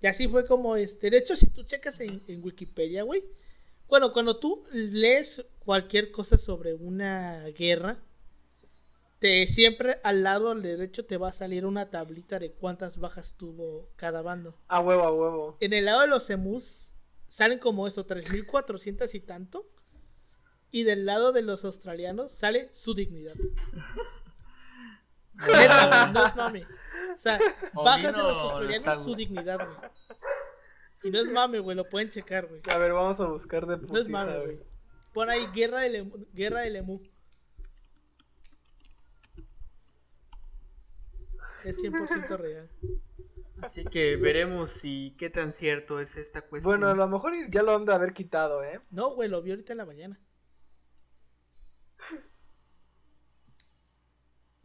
[0.00, 1.10] Y así fue como este.
[1.10, 3.22] De hecho, si tú checas en, en Wikipedia, güey.
[3.92, 7.98] Bueno, cuando tú lees cualquier cosa sobre una guerra,
[9.18, 13.34] te siempre al lado al derecho te va a salir una tablita de cuántas bajas
[13.36, 14.56] tuvo cada bando.
[14.68, 15.58] A huevo, a huevo.
[15.60, 16.90] En el lado de los emus
[17.28, 19.68] salen como eso, 3400 y tanto.
[20.70, 23.34] Y del lado de los australianos sale su dignidad.
[25.34, 26.66] Neta, no es mame.
[27.14, 27.38] O sea,
[27.74, 29.76] O bajas de los australianos su dignidad, güey.
[31.02, 32.62] Y no es mame, güey, lo pueden checar, güey.
[32.70, 34.58] A ver, vamos a buscar de No es putiza, mame, güey.
[35.12, 36.26] Pon ahí guerra del emu.
[36.32, 37.00] Guerra del emu.
[41.64, 42.68] Es 100% real.
[43.60, 46.72] Así que veremos si qué tan cierto es esta cuestión.
[46.72, 48.80] Bueno, a lo mejor ya lo han de haber quitado, ¿eh?
[48.90, 50.20] No, güey, lo vi ahorita en la mañana.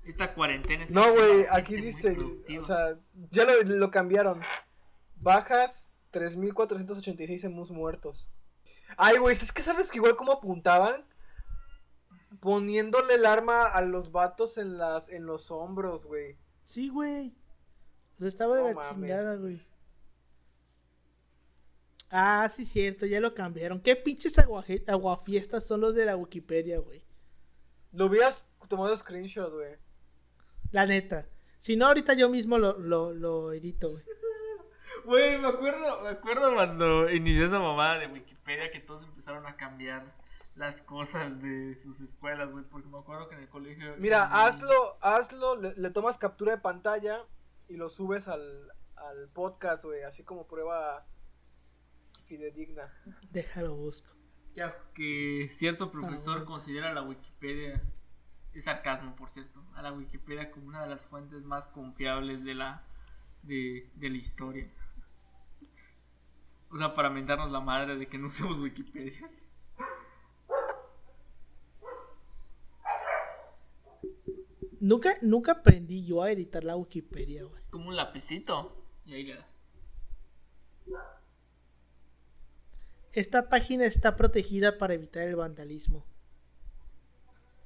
[0.03, 2.17] Esta cuarentena está No, güey, aquí dice,
[2.57, 2.97] o sea,
[3.29, 4.41] ya lo, lo cambiaron.
[5.17, 8.27] Bajas 3.486 emus muertos.
[8.97, 11.05] Ay, güey, es que sabes que igual como apuntaban
[12.39, 16.37] poniéndole el arma a los vatos en las en los hombros, güey.
[16.63, 17.33] Sí, güey.
[18.15, 19.09] O sea, estaba de No la mames.
[19.11, 19.61] chingada, güey.
[22.09, 23.81] Ah, sí, cierto, ya lo cambiaron.
[23.81, 27.03] ¿Qué pinches aguaje- aguafiestas son los de la Wikipedia, güey?
[27.91, 29.75] Lo hubieras tomado screenshot, güey.
[30.71, 31.27] La neta.
[31.59, 34.03] Si no, ahorita yo mismo lo, lo, lo edito, güey.
[35.05, 39.55] Güey, me acuerdo, me acuerdo cuando inicié esa mamada de Wikipedia que todos empezaron a
[39.55, 40.03] cambiar
[40.55, 43.95] las cosas de sus escuelas, güey, porque me acuerdo que en el colegio...
[43.97, 47.23] Mira, hazlo, hazlo, le, le tomas captura de pantalla
[47.69, 51.05] y lo subes al, al podcast, güey, así como prueba
[52.25, 52.91] fidedigna.
[53.31, 54.07] Déjalo busco.
[54.53, 57.81] Ya que cierto profesor Ah, considera la Wikipedia
[58.53, 59.63] Es sarcasmo, por cierto.
[59.75, 62.81] A la Wikipedia como una de las fuentes más confiables de la,
[63.43, 64.67] de, de la historia.
[66.69, 69.29] O sea, para mentarnos la madre de que no usemos Wikipedia.
[74.79, 77.63] Nunca, nunca aprendí yo a editar la Wikipedia, güey.
[77.71, 78.85] Como un lapicito.
[79.05, 79.45] Y ahí le das.
[83.11, 86.05] Esta página está protegida para evitar el vandalismo.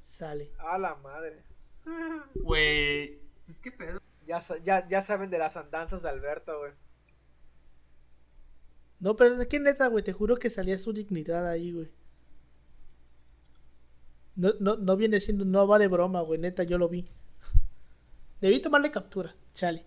[0.04, 0.54] Sale.
[0.60, 1.44] A la madre.
[2.36, 3.20] Güey.
[3.46, 4.02] Pues qué pedo.
[4.26, 6.72] Ya, ya, ya saben de las andanzas de Alberto, güey.
[9.02, 11.90] No, pero es que neta, güey, te juro que salía su dignidad ahí, güey.
[14.36, 17.08] No, no, no viene siendo, no va de broma, güey, neta, yo lo vi.
[18.40, 19.86] Debí tomarle captura, chale.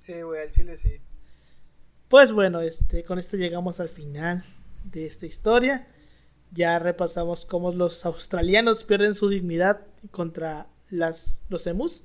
[0.00, 1.00] Sí, güey, al chile sí.
[2.08, 4.42] Pues bueno, este, con esto llegamos al final
[4.84, 5.86] de esta historia.
[6.50, 12.04] Ya repasamos cómo los australianos pierden su dignidad contra las, los emus,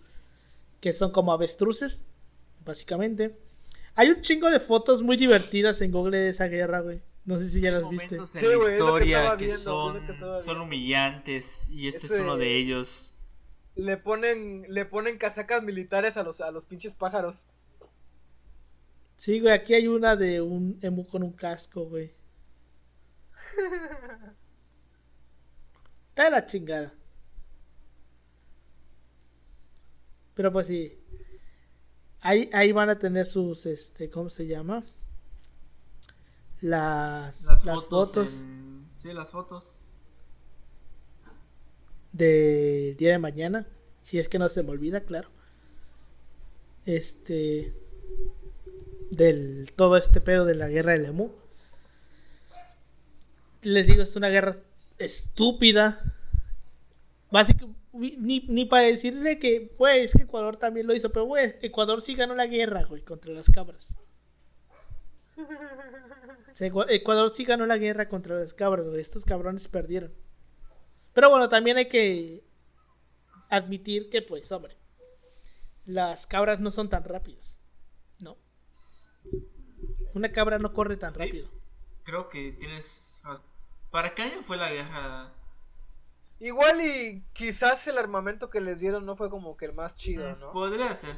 [0.82, 2.06] que son como avestruces,
[2.66, 3.38] básicamente.
[3.96, 7.02] Hay un chingo de fotos muy divertidas en Google de esa guerra, güey.
[7.26, 8.06] No sé si ya las viste.
[8.16, 12.08] momentos en Sí, la güey, que historia que, viendo, son, que son humillantes y este
[12.08, 13.14] Ese- es uno de ellos.
[13.76, 17.46] Le ponen, le ponen casacas militares a los, a los pinches pájaros.
[19.16, 22.14] Sí, güey, aquí hay una de un emu con un casco, güey.
[26.10, 26.94] Está de la chingada.
[30.36, 30.98] Pero pues sí.
[32.26, 34.84] Ahí, ahí van a tener sus, este, ¿cómo se llama?
[36.62, 38.10] Las, Las, las fotos.
[38.10, 39.74] fotos en- Sí, las fotos.
[42.14, 43.68] del día de mañana.
[44.04, 45.30] Si es que no se me olvida, claro.
[46.86, 47.74] Este.
[49.12, 51.32] Del todo este pedo de la guerra del Emu.
[53.62, 54.58] Les digo, es una guerra
[55.00, 56.00] estúpida.
[57.32, 62.02] Básicamente, ni, ni para decirle que, pues, que Ecuador también lo hizo, pero, güey, Ecuador
[62.02, 63.88] sí ganó la guerra, güey, contra las cabras.
[65.38, 69.02] O sea, Ecua- Ecuador sí ganó la guerra contra las cabras, güey.
[69.02, 70.14] Estos cabrones perdieron.
[71.14, 72.44] Pero bueno, también hay que
[73.50, 74.76] admitir que, pues, hombre,
[75.86, 77.58] las cabras no son tan rápidas.
[78.20, 78.38] No.
[80.14, 81.20] Una cabra no corre tan Sí.
[81.20, 81.50] rápido.
[82.04, 83.22] Creo que tienes.
[83.92, 85.34] ¿Para qué año fue la guerra?
[86.44, 90.36] Igual y quizás el armamento que les dieron no fue como que el más chido,
[90.36, 90.52] ¿no?
[90.52, 91.16] Podría ser.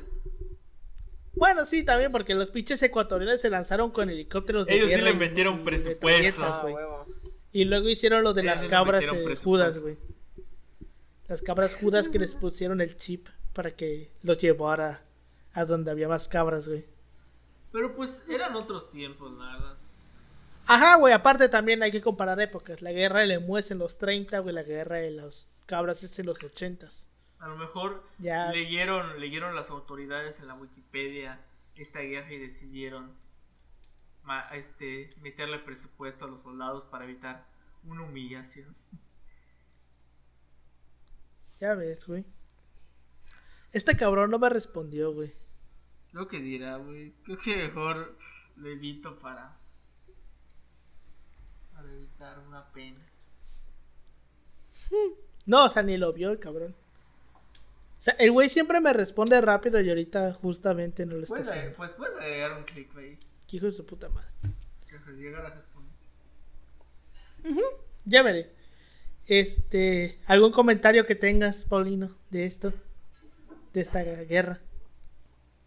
[1.33, 5.15] Bueno, sí, también porque los pinches ecuatorianos se lanzaron con helicópteros de Ellos sí le
[5.15, 6.43] metieron y presupuesto.
[6.43, 7.07] Ah, huevo.
[7.51, 9.97] Y luego hicieron lo de Ellos las cabras eh, judas, güey.
[11.27, 15.01] Las cabras judas que les pusieron el chip para que los llevara
[15.53, 16.85] a donde había más cabras, güey.
[17.71, 19.77] Pero pues eran otros tiempos, la verdad.
[20.67, 22.81] Ajá, güey, aparte también hay que comparar épocas.
[22.81, 26.17] La guerra del Emu es en los 30, güey, la guerra de las cabras es
[26.19, 26.87] en los 80.
[27.39, 28.51] A lo mejor Ya.
[28.51, 31.39] leyeron, leyeron las autoridades en la Wikipedia
[31.75, 33.11] esta guerra y decidieron
[34.53, 37.45] este, meterle presupuesto a los soldados para evitar
[37.83, 38.75] una humillación.
[41.59, 42.25] Ya ves, güey.
[43.71, 45.31] Este cabrón no me respondió, güey.
[46.11, 47.13] Lo que dirá, güey.
[47.23, 48.17] Creo que mejor
[48.55, 49.53] lo evito para.
[51.85, 52.99] Para evitar una pena.
[55.47, 56.73] No, o sea, ni lo vio el cabrón.
[57.99, 61.75] O sea, el güey siempre me responde rápido y ahorita justamente no lo está haciendo.
[61.77, 63.19] pues puedes agregar un clic ahí.
[63.47, 64.27] Qué Hijo de su puta madre.
[64.89, 65.93] Que se llegara a responder.
[68.05, 68.49] Ya veré.
[69.27, 72.73] Este, ¿algún comentario que tengas, Paulino, de esto?
[73.71, 74.61] De esta guerra.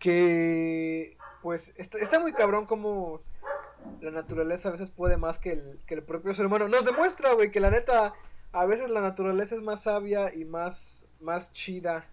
[0.00, 3.22] Que pues está, está muy cabrón como
[4.00, 6.68] la naturaleza a veces puede más que el, que el propio ser humano.
[6.68, 8.14] Nos demuestra, güey, que la neta,
[8.52, 12.06] a veces la naturaleza es más sabia y más, más chida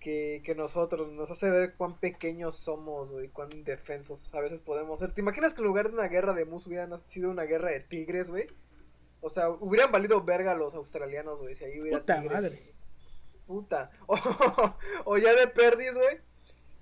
[0.00, 1.10] que, que nosotros.
[1.12, 5.12] Nos hace ver cuán pequeños somos, güey, cuán indefensos a veces podemos ser.
[5.12, 7.80] ¿Te imaginas que en lugar de una guerra de mus hubiera sido una guerra de
[7.80, 8.46] tigres, güey?
[9.20, 12.32] O sea, hubieran valido verga los australianos, güey, si ahí hubiera Puta tigres.
[12.32, 12.72] madre.
[13.46, 13.90] Puta.
[14.06, 14.16] O,
[15.04, 16.20] o ya de perdis, güey.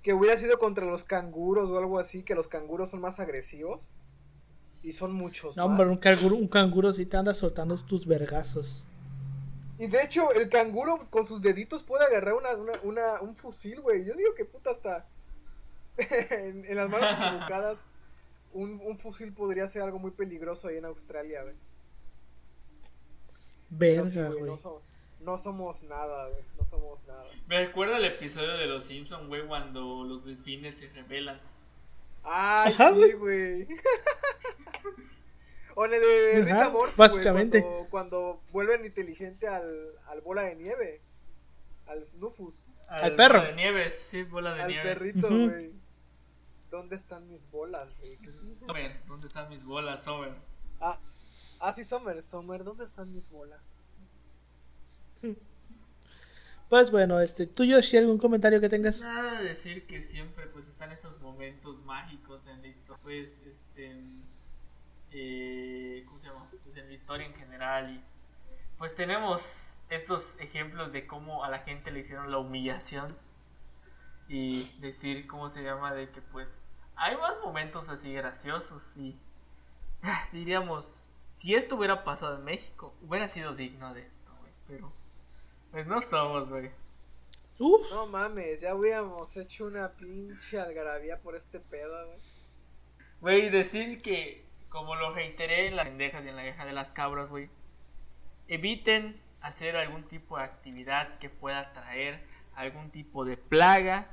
[0.05, 3.89] Que hubiera sido contra los canguros o algo así, que los canguros son más agresivos.
[4.83, 5.57] Y son muchos.
[5.57, 5.71] No, más.
[5.79, 8.85] hombre, un canguro, un canguro sí te anda soltando tus vergazos.
[9.79, 13.81] Y de hecho, el canguro con sus deditos puede agarrar una, una, una- un fusil,
[13.81, 14.05] güey.
[14.05, 15.07] Yo digo que puta hasta.
[15.97, 17.83] en, en las manos equivocadas,
[18.53, 21.55] un, un fusil podría ser algo muy peligroso ahí en Australia, güey.
[23.71, 24.81] Verga, güey, no,
[25.19, 26.43] no somos nada, güey.
[26.57, 27.25] No somos nada.
[27.47, 31.39] Me recuerda el episodio de Los Simpsons, güey, cuando los delfines se rebelan.
[32.23, 33.67] Ay, Ajá, sí, güey.
[35.75, 37.59] o en el de Rick Ajá, and Morty, básicamente.
[37.61, 41.01] güey, cuando, cuando vuelven inteligente al, al bola de nieve.
[41.87, 42.55] Al Snufus.
[42.87, 43.39] Al perro.
[43.39, 44.83] Bola de nieves, sí, bola de Al nieve.
[44.83, 45.49] perrito, Ujú.
[45.49, 45.71] güey.
[46.71, 48.15] ¿Dónde están mis bolas, güey?
[48.15, 48.25] Ujú.
[48.27, 48.67] ¿Dónde están mis bolas, güey?
[48.67, 50.31] Summer, ¿dónde están mis bolas, Summer?
[50.81, 50.99] Ah,
[51.59, 53.74] ah, sí, Sommer, Sommer, ¿dónde están mis bolas?
[56.69, 59.01] Pues bueno, este, tú Yoshi, algún comentario que tengas.
[59.01, 63.95] Nada de decir que siempre pues están estos momentos mágicos en la historia, pues este,
[65.11, 66.47] eh, ¿cómo se llama?
[66.63, 68.01] Pues en la historia en general y
[68.77, 73.15] pues tenemos estos ejemplos de cómo a la gente le hicieron la humillación
[74.27, 76.59] y decir cómo se llama de que pues
[76.95, 79.17] hay más momentos así graciosos y
[80.31, 84.91] diríamos si esto hubiera pasado en México hubiera sido digno de esto, güey, pero
[85.75, 86.71] pues no somos, güey.
[87.59, 92.19] Uf, No mames, ya hubiéramos hecho una pinche algarabía por este pedo, güey.
[93.19, 96.91] Güey, decir que, como lo reiteré en las pendejas y en la queja de las
[96.91, 97.49] cabras, güey,
[98.47, 104.07] eviten hacer algún tipo de actividad que pueda traer algún tipo de plaga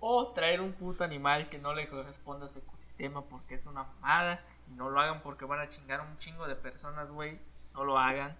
[0.00, 3.84] o traer un puto animal que no le corresponda a su ecosistema porque es una
[3.84, 7.38] mamada y no lo hagan porque van a chingar a un chingo de personas, güey.
[7.72, 8.36] No lo hagan,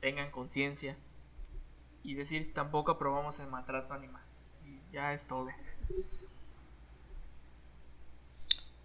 [0.00, 0.98] tengan conciencia
[2.02, 4.22] y decir tampoco aprobamos el maltrato animal.
[4.66, 5.48] Y ya es todo.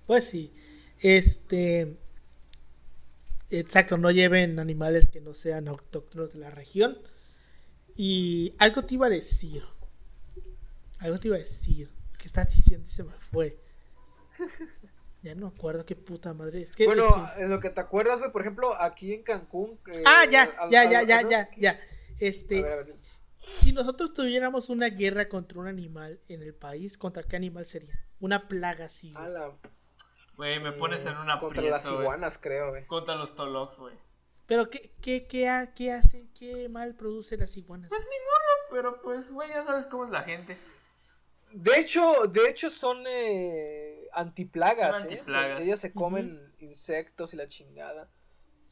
[0.07, 0.53] pues sí.
[0.99, 1.97] Este.
[3.49, 6.97] Exacto, no lleven animales que no sean autóctonos de la región.
[7.95, 9.63] Y algo te iba a decir.
[10.99, 11.89] Algo te iba a decir.
[12.17, 12.87] ¿Qué estás diciendo?
[12.87, 13.57] Y se me fue.
[15.21, 16.61] Ya no me acuerdo qué puta madre.
[16.61, 19.79] Es que, Bueno, es que- lo que te acuerdas, güey, por ejemplo, aquí en Cancún.
[19.91, 21.79] eh, Ah, ya, ya, ya, ya, ya, ya.
[22.19, 22.95] Este, ver, a ver.
[23.61, 27.99] Si nosotros tuviéramos una guerra contra un animal en el país, ¿contra qué animal sería?
[28.19, 29.11] Una plaga así.
[29.13, 29.25] güey.
[29.25, 29.51] A la-
[30.37, 32.85] Güey, me pones en una Contra las iguanas, creo, güey.
[32.87, 33.95] Contra los tolox, güey.
[34.47, 36.27] Pero ¿qué, qué, qué, ha- qué hace?
[36.37, 37.89] ¿Qué mal produce las iguanas?
[37.89, 38.05] Pues
[38.69, 40.57] Pero pues, güey, ya sabes cómo es la gente.
[41.53, 45.13] De hecho, de hecho son eh, antiplagas, Son ¿eh?
[45.13, 45.53] antiplagas.
[45.53, 48.09] O sea, ellas se comen insectos y la chingada.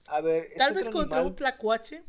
[0.08, 2.04] A ver, este Tal vez contra animal- un tlacuache.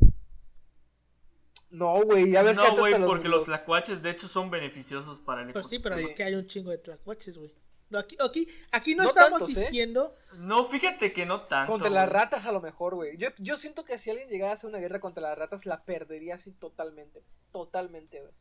[1.75, 5.20] No, güey, ya ves que no, güey, porque los los tlacuaches de hecho son beneficiosos
[5.20, 5.97] para el Pero sí, ecosistema.
[5.97, 6.12] pero Sí.
[6.12, 7.53] aquí hay un chingo de tlacuaches, güey.
[7.91, 9.61] No, aquí, aquí, aquí no, No estamos tantos, ¿eh?
[9.61, 10.14] diciendo.
[10.39, 11.72] No, fíjate que no tanto.
[11.72, 13.16] Contra las ratas a lo mejor, güey.
[13.18, 15.85] Yo, yo siento que si alguien llegara a hacer una guerra contra las ratas, la
[15.85, 17.22] perdería así totalmente.
[17.53, 18.33] Totalmente, güey.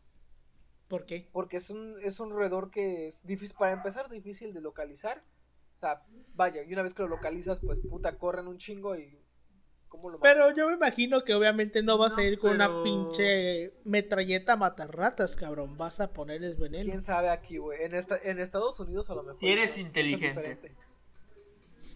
[0.88, 1.28] ¿Por qué?
[1.32, 5.24] Porque es un, es un roedor que es difícil, para empezar, difícil de localizar.
[5.76, 6.04] O sea,
[6.36, 9.20] vaya, y una vez que lo localizas, pues puta, corren un chingo y...
[9.94, 10.34] ¿Cómo lo matas?
[10.34, 14.58] Pero yo me imagino que obviamente no vas a ir con una pinche metralleta a
[14.58, 15.78] matar ratas, cabrón.
[15.78, 16.86] Vas a ponerles veneno.
[16.89, 17.84] ¿Quién sabe aquí, güey?
[17.84, 19.36] En, esta, en Estados Unidos a lo mejor...
[19.36, 20.72] Si eres inteligente.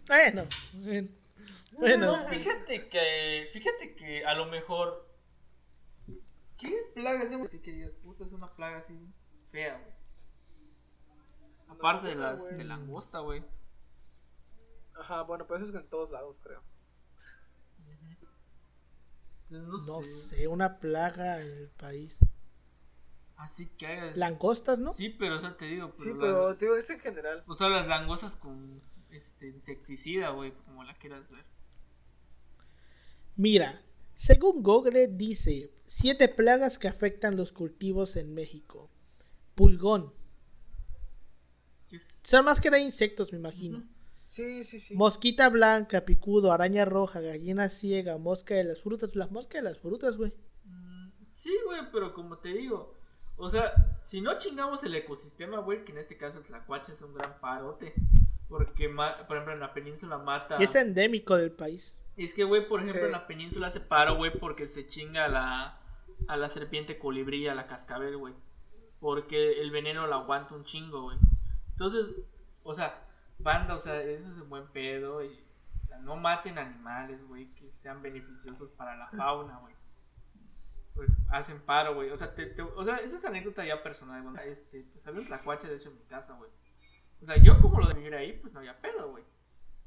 [0.06, 1.08] Bueno, bueno.
[1.72, 3.50] Bueno, No, fíjate que.
[3.52, 5.08] Fíjate que a lo mejor.
[6.60, 9.12] ¿Qué plaga es Así que digas, puta, es una plaga así
[9.48, 9.98] fea, güey.
[11.68, 12.58] Aparte de las güey.
[12.58, 13.44] de langosta, güey.
[15.00, 16.62] Ajá, bueno, pues eso es en todos lados, creo.
[19.50, 20.36] No, no sé.
[20.38, 22.18] sé, una plaga en el país.
[23.38, 24.92] Así que Langostas, ¿no?
[24.92, 25.92] Sí, pero o sea, te digo.
[25.96, 27.44] Sí, la- pero, digo, es en general.
[27.48, 28.82] O sea, las langostas con
[29.12, 31.46] este insecticida, güey, como la quieras ver.
[33.36, 33.82] Mira,
[34.16, 38.90] según Google dice, siete plagas que afectan los cultivos en México.
[39.56, 40.12] Pulgón.
[41.88, 42.22] ¿Qué es?
[42.24, 43.84] Son más que nada insectos, me imagino.
[44.28, 44.96] Sí, sí, sí.
[44.96, 49.16] Mosquita blanca, picudo, araña roja, gallina ciega, mosca de las frutas.
[49.16, 50.34] Las moscas de las frutas, güey.
[50.66, 52.94] Mm, Sí, güey, pero como te digo,
[53.38, 53.72] o sea,
[54.02, 57.40] si no chingamos el ecosistema, güey, que en este caso el tlacuache es un gran
[57.40, 57.94] parote,
[58.50, 60.58] porque, por ejemplo, en la península mata...
[60.60, 61.94] Y es endémico del país.
[62.18, 63.06] Es que, güey, por ejemplo, Sí.
[63.06, 65.80] en la península hace paro, güey, porque se chinga a la,
[66.28, 68.34] a la serpiente colibrí, a la cascabel, güey.
[69.00, 71.18] Porque el veneno lo aguanta un chingo, güey.
[71.72, 72.16] Entonces,
[72.64, 73.07] o sea,
[73.40, 75.24] banda, o sea, eso es un buen pedo.
[75.24, 75.44] Y,
[75.82, 79.76] o sea, no maten animales, güey, que sean beneficiosos para la fauna, güey.
[80.94, 82.10] Porque Hacen paro, güey.
[82.10, 84.50] O sea, te, te- o sea, esta es anécdota ya personal, güey.
[84.50, 86.50] Este, pues había un tlacuache, de hecho, en mi casa, güey.
[87.22, 89.24] O sea, yo como lo de vivir ahí, pues no había pedo, güey.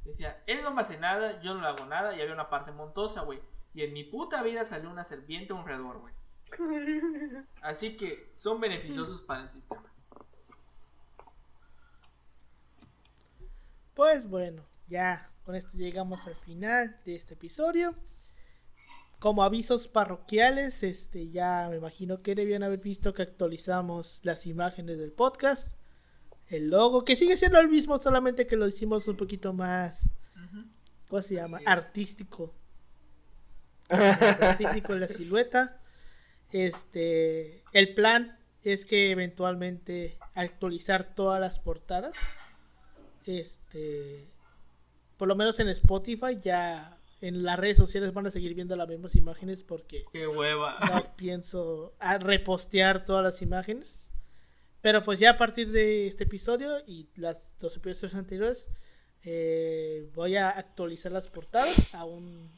[0.04, 2.72] Decía, él no me hace nada, yo no le hago nada, y había una parte
[2.72, 3.40] montosa, güey.
[3.74, 6.14] Y en mi puta vida salió una serpiente o un roedor, güey.
[7.62, 9.89] Así que son beneficiosos para el sistema.
[14.00, 17.94] Pues bueno, ya con esto llegamos al final de este episodio.
[19.18, 24.96] Como avisos parroquiales, este ya me imagino que debían haber visto que actualizamos las imágenes
[24.96, 25.68] del podcast.
[26.46, 30.00] El logo, que sigue siendo el mismo, solamente que lo hicimos un poquito más,
[31.10, 31.58] ¿cómo se llama?
[31.66, 32.54] Artístico.
[33.90, 35.78] Artístico en la silueta.
[36.52, 42.16] Este, el plan es que eventualmente actualizar todas las portadas.
[43.38, 44.26] Este,
[45.16, 48.88] por lo menos en Spotify ya en las redes sociales van a seguir viendo las
[48.88, 50.78] mismas imágenes porque Qué hueva.
[50.92, 54.08] no pienso a repostear todas las imágenes.
[54.80, 58.68] Pero pues ya a partir de este episodio y las, los episodios anteriores
[59.22, 62.50] eh, voy a actualizar las portadas a un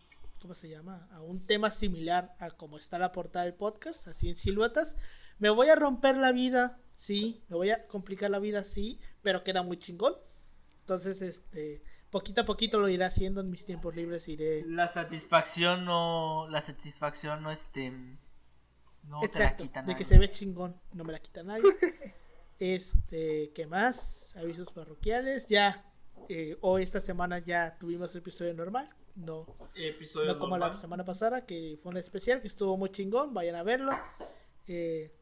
[0.42, 1.08] ¿cómo se llama?
[1.12, 4.96] a un tema similar a como está la portada del podcast, así en siluetas.
[5.38, 9.44] Me voy a romper la vida, sí, me voy a complicar la vida, sí, pero
[9.44, 10.14] queda muy chingón.
[10.82, 15.84] Entonces, este, poquito a poquito lo iré haciendo en mis tiempos libres, iré La satisfacción
[15.84, 16.48] no.
[16.50, 17.90] La satisfacción no este.
[19.04, 19.96] No te la Exacto, quita de nadie.
[19.96, 21.62] que se ve chingón, no me la quita nadie.
[22.58, 24.32] este, ¿qué más?
[24.36, 25.84] Avisos parroquiales, ya
[26.28, 31.44] eh, hoy esta semana ya tuvimos episodio normal, no, Episodio no como la semana pasada
[31.44, 33.92] que fue un especial que estuvo muy chingón, vayan a verlo.
[34.66, 35.12] Eh,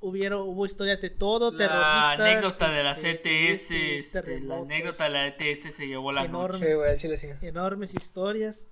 [0.00, 5.26] hubieron, hubo historias de todo, La anécdota de la CTS, este, la anécdota de la
[5.28, 6.58] ETS se llevó la noche.
[6.58, 7.28] Sí, güey, al chile sí.
[7.42, 8.64] enormes historias.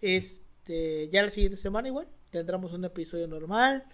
[0.00, 3.84] Este, ya la siguiente semana igual tendremos un episodio normal.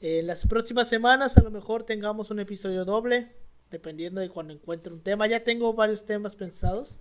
[0.00, 3.32] En las próximas semanas a lo mejor tengamos un episodio doble,
[3.70, 5.26] dependiendo de cuando encuentre un tema.
[5.26, 7.00] Ya tengo varios temas pensados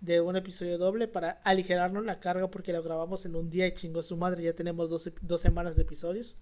[0.00, 3.74] de un episodio doble para aligerarnos la carga porque lo grabamos en un día y
[3.74, 4.42] chingó su madre.
[4.42, 6.36] Ya tenemos dos, dos semanas de episodios.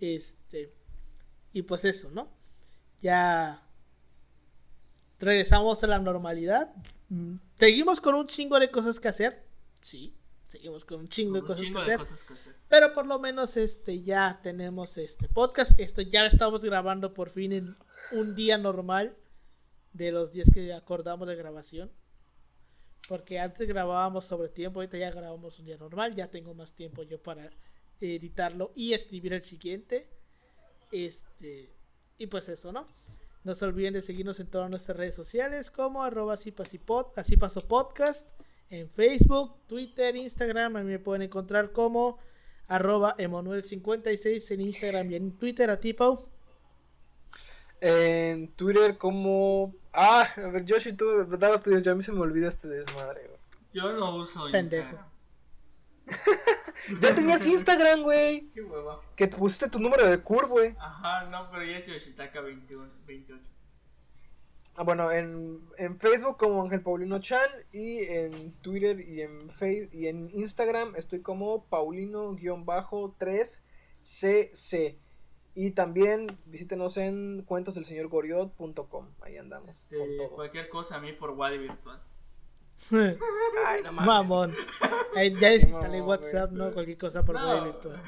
[0.00, 0.72] Este,
[1.52, 2.28] y pues eso, ¿no?
[3.00, 3.62] Ya
[5.18, 6.72] regresamos a la normalidad.
[7.08, 9.44] Mm, Seguimos con un chingo de cosas que hacer.
[9.80, 10.14] Sí,
[10.48, 11.98] seguimos con un chingo de Un cosas chingo que de hacer.
[12.06, 12.54] cosas que hacer.
[12.68, 15.78] Pero por lo menos este ya tenemos este podcast.
[15.78, 17.76] Esto ya lo estamos grabando por fin en
[18.12, 19.16] un día normal
[19.92, 21.90] de los días que acordamos de grabación.
[23.08, 27.02] Porque antes grabábamos sobre tiempo, ahorita ya grabamos un día normal, ya tengo más tiempo
[27.04, 27.50] yo para
[28.00, 30.06] editarlo y escribir el siguiente.
[30.90, 31.70] Este,
[32.18, 32.86] y pues eso, ¿no?
[33.44, 36.54] No se olviden de seguirnos en todas nuestras redes sociales como arroba así
[37.16, 38.26] así paso podcast
[38.70, 40.76] en Facebook, Twitter, Instagram.
[40.76, 42.18] A mí me pueden encontrar como
[42.66, 46.28] arroba Emanuel56 en Instagram y en Twitter a ti, Pau.
[47.80, 49.74] En Twitter como...
[49.92, 53.30] Ah, a ver, Yoshi, tú dabas tuyos, yo a mí se me olvida este desmadre.
[53.72, 54.88] Yo no uso Pendejo.
[54.88, 55.08] Instagram.
[57.00, 58.48] Ya tenías Instagram, güey.
[58.54, 59.00] Qué hueva.
[59.16, 60.74] Que te pusiste tu número de CUR, güey.
[60.78, 63.42] Ajá, no, pero ya es Yoshitaka 21, 28.
[64.76, 69.88] Ah, bueno, en, en Facebook como Ángel Paulino Chan y en Twitter y en Face
[69.92, 71.64] y en Instagram estoy como
[74.00, 74.96] Paulino-3cc.
[75.54, 79.06] Y también visítenos en cuentosdelseñorgoriot.com.
[79.22, 80.30] Ahí andamos Este, con todo.
[80.36, 82.00] cualquier cosa a mí por Wadi Virtual.
[83.66, 84.06] Ay, no mames.
[84.06, 84.54] Mamón.
[85.14, 86.62] Ya desinstalé No, WhatsApp, güey.
[86.62, 86.72] ¿no?
[86.72, 87.64] Cualquier cosa por No.
[87.64, 88.02] virtual.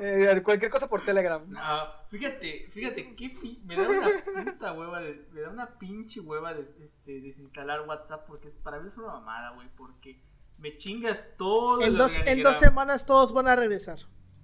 [0.00, 1.40] Eh, cualquier cosa por Telegram.
[1.48, 1.60] No,
[2.08, 6.52] fíjate, fíjate, qué pi- me da una puta hueva, de, me da una pinche hueva
[6.52, 10.20] de, este, desinstalar WhatsApp porque es, para mí es una mamada, güey, porque
[10.58, 14.00] me chingas todo En el dos, en dos semanas todos van a regresar.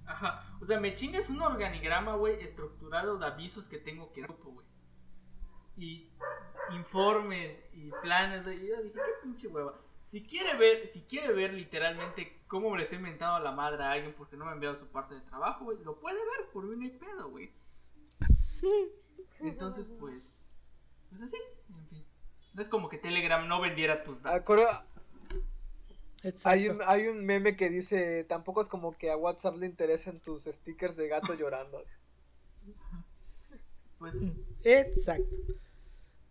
[0.07, 4.35] Ajá, o sea, me chingas un organigrama, güey, estructurado de avisos que tengo que dar,
[4.41, 4.64] güey.
[5.77, 6.11] Y
[6.70, 8.42] informes y planes.
[8.46, 9.78] Y yo dije, qué pinche hueva.
[10.00, 13.82] Si quiere ver, si quiere ver literalmente cómo me le estoy inventando a la madre
[13.82, 16.50] a alguien porque no me ha enviado su parte de trabajo, güey, lo puede ver,
[16.52, 17.50] por mí no hay pedo, güey.
[19.40, 20.40] Entonces, pues,
[21.08, 21.38] pues así,
[21.70, 22.04] en fin.
[22.52, 24.44] No es como que Telegram no vendiera tus datos.
[26.44, 30.20] Hay, un, hay un meme que dice: Tampoco es como que a WhatsApp le interesen
[30.20, 31.82] tus stickers de gato llorando.
[33.99, 35.36] Pues, Exacto.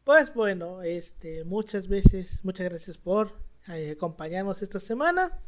[0.03, 3.31] Pues bueno, este, muchas veces, muchas gracias por
[3.69, 5.39] eh, acompañarnos esta semana.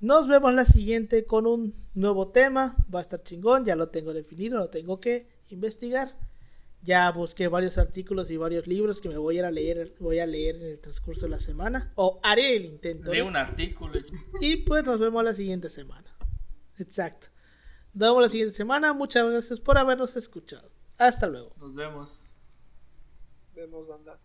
[0.00, 2.74] Nos vemos la siguiente con un nuevo tema.
[2.92, 6.16] Va a estar chingón, ya lo tengo definido, lo tengo que investigar.
[6.82, 10.18] Ya busqué varios artículos y varios libros que me voy a ir a leer, voy
[10.18, 11.92] a leer en el transcurso de la semana.
[11.94, 13.12] O haré el intento.
[13.12, 14.00] lee un artículo.
[14.40, 16.16] Y pues nos vemos la siguiente semana.
[16.78, 17.28] Exacto.
[17.92, 18.94] Nos vemos la siguiente semana.
[18.94, 20.70] Muchas gracias por habernos escuchado.
[20.98, 21.54] Hasta luego.
[21.60, 22.31] Nos vemos.
[23.54, 24.18] Vemos, banda.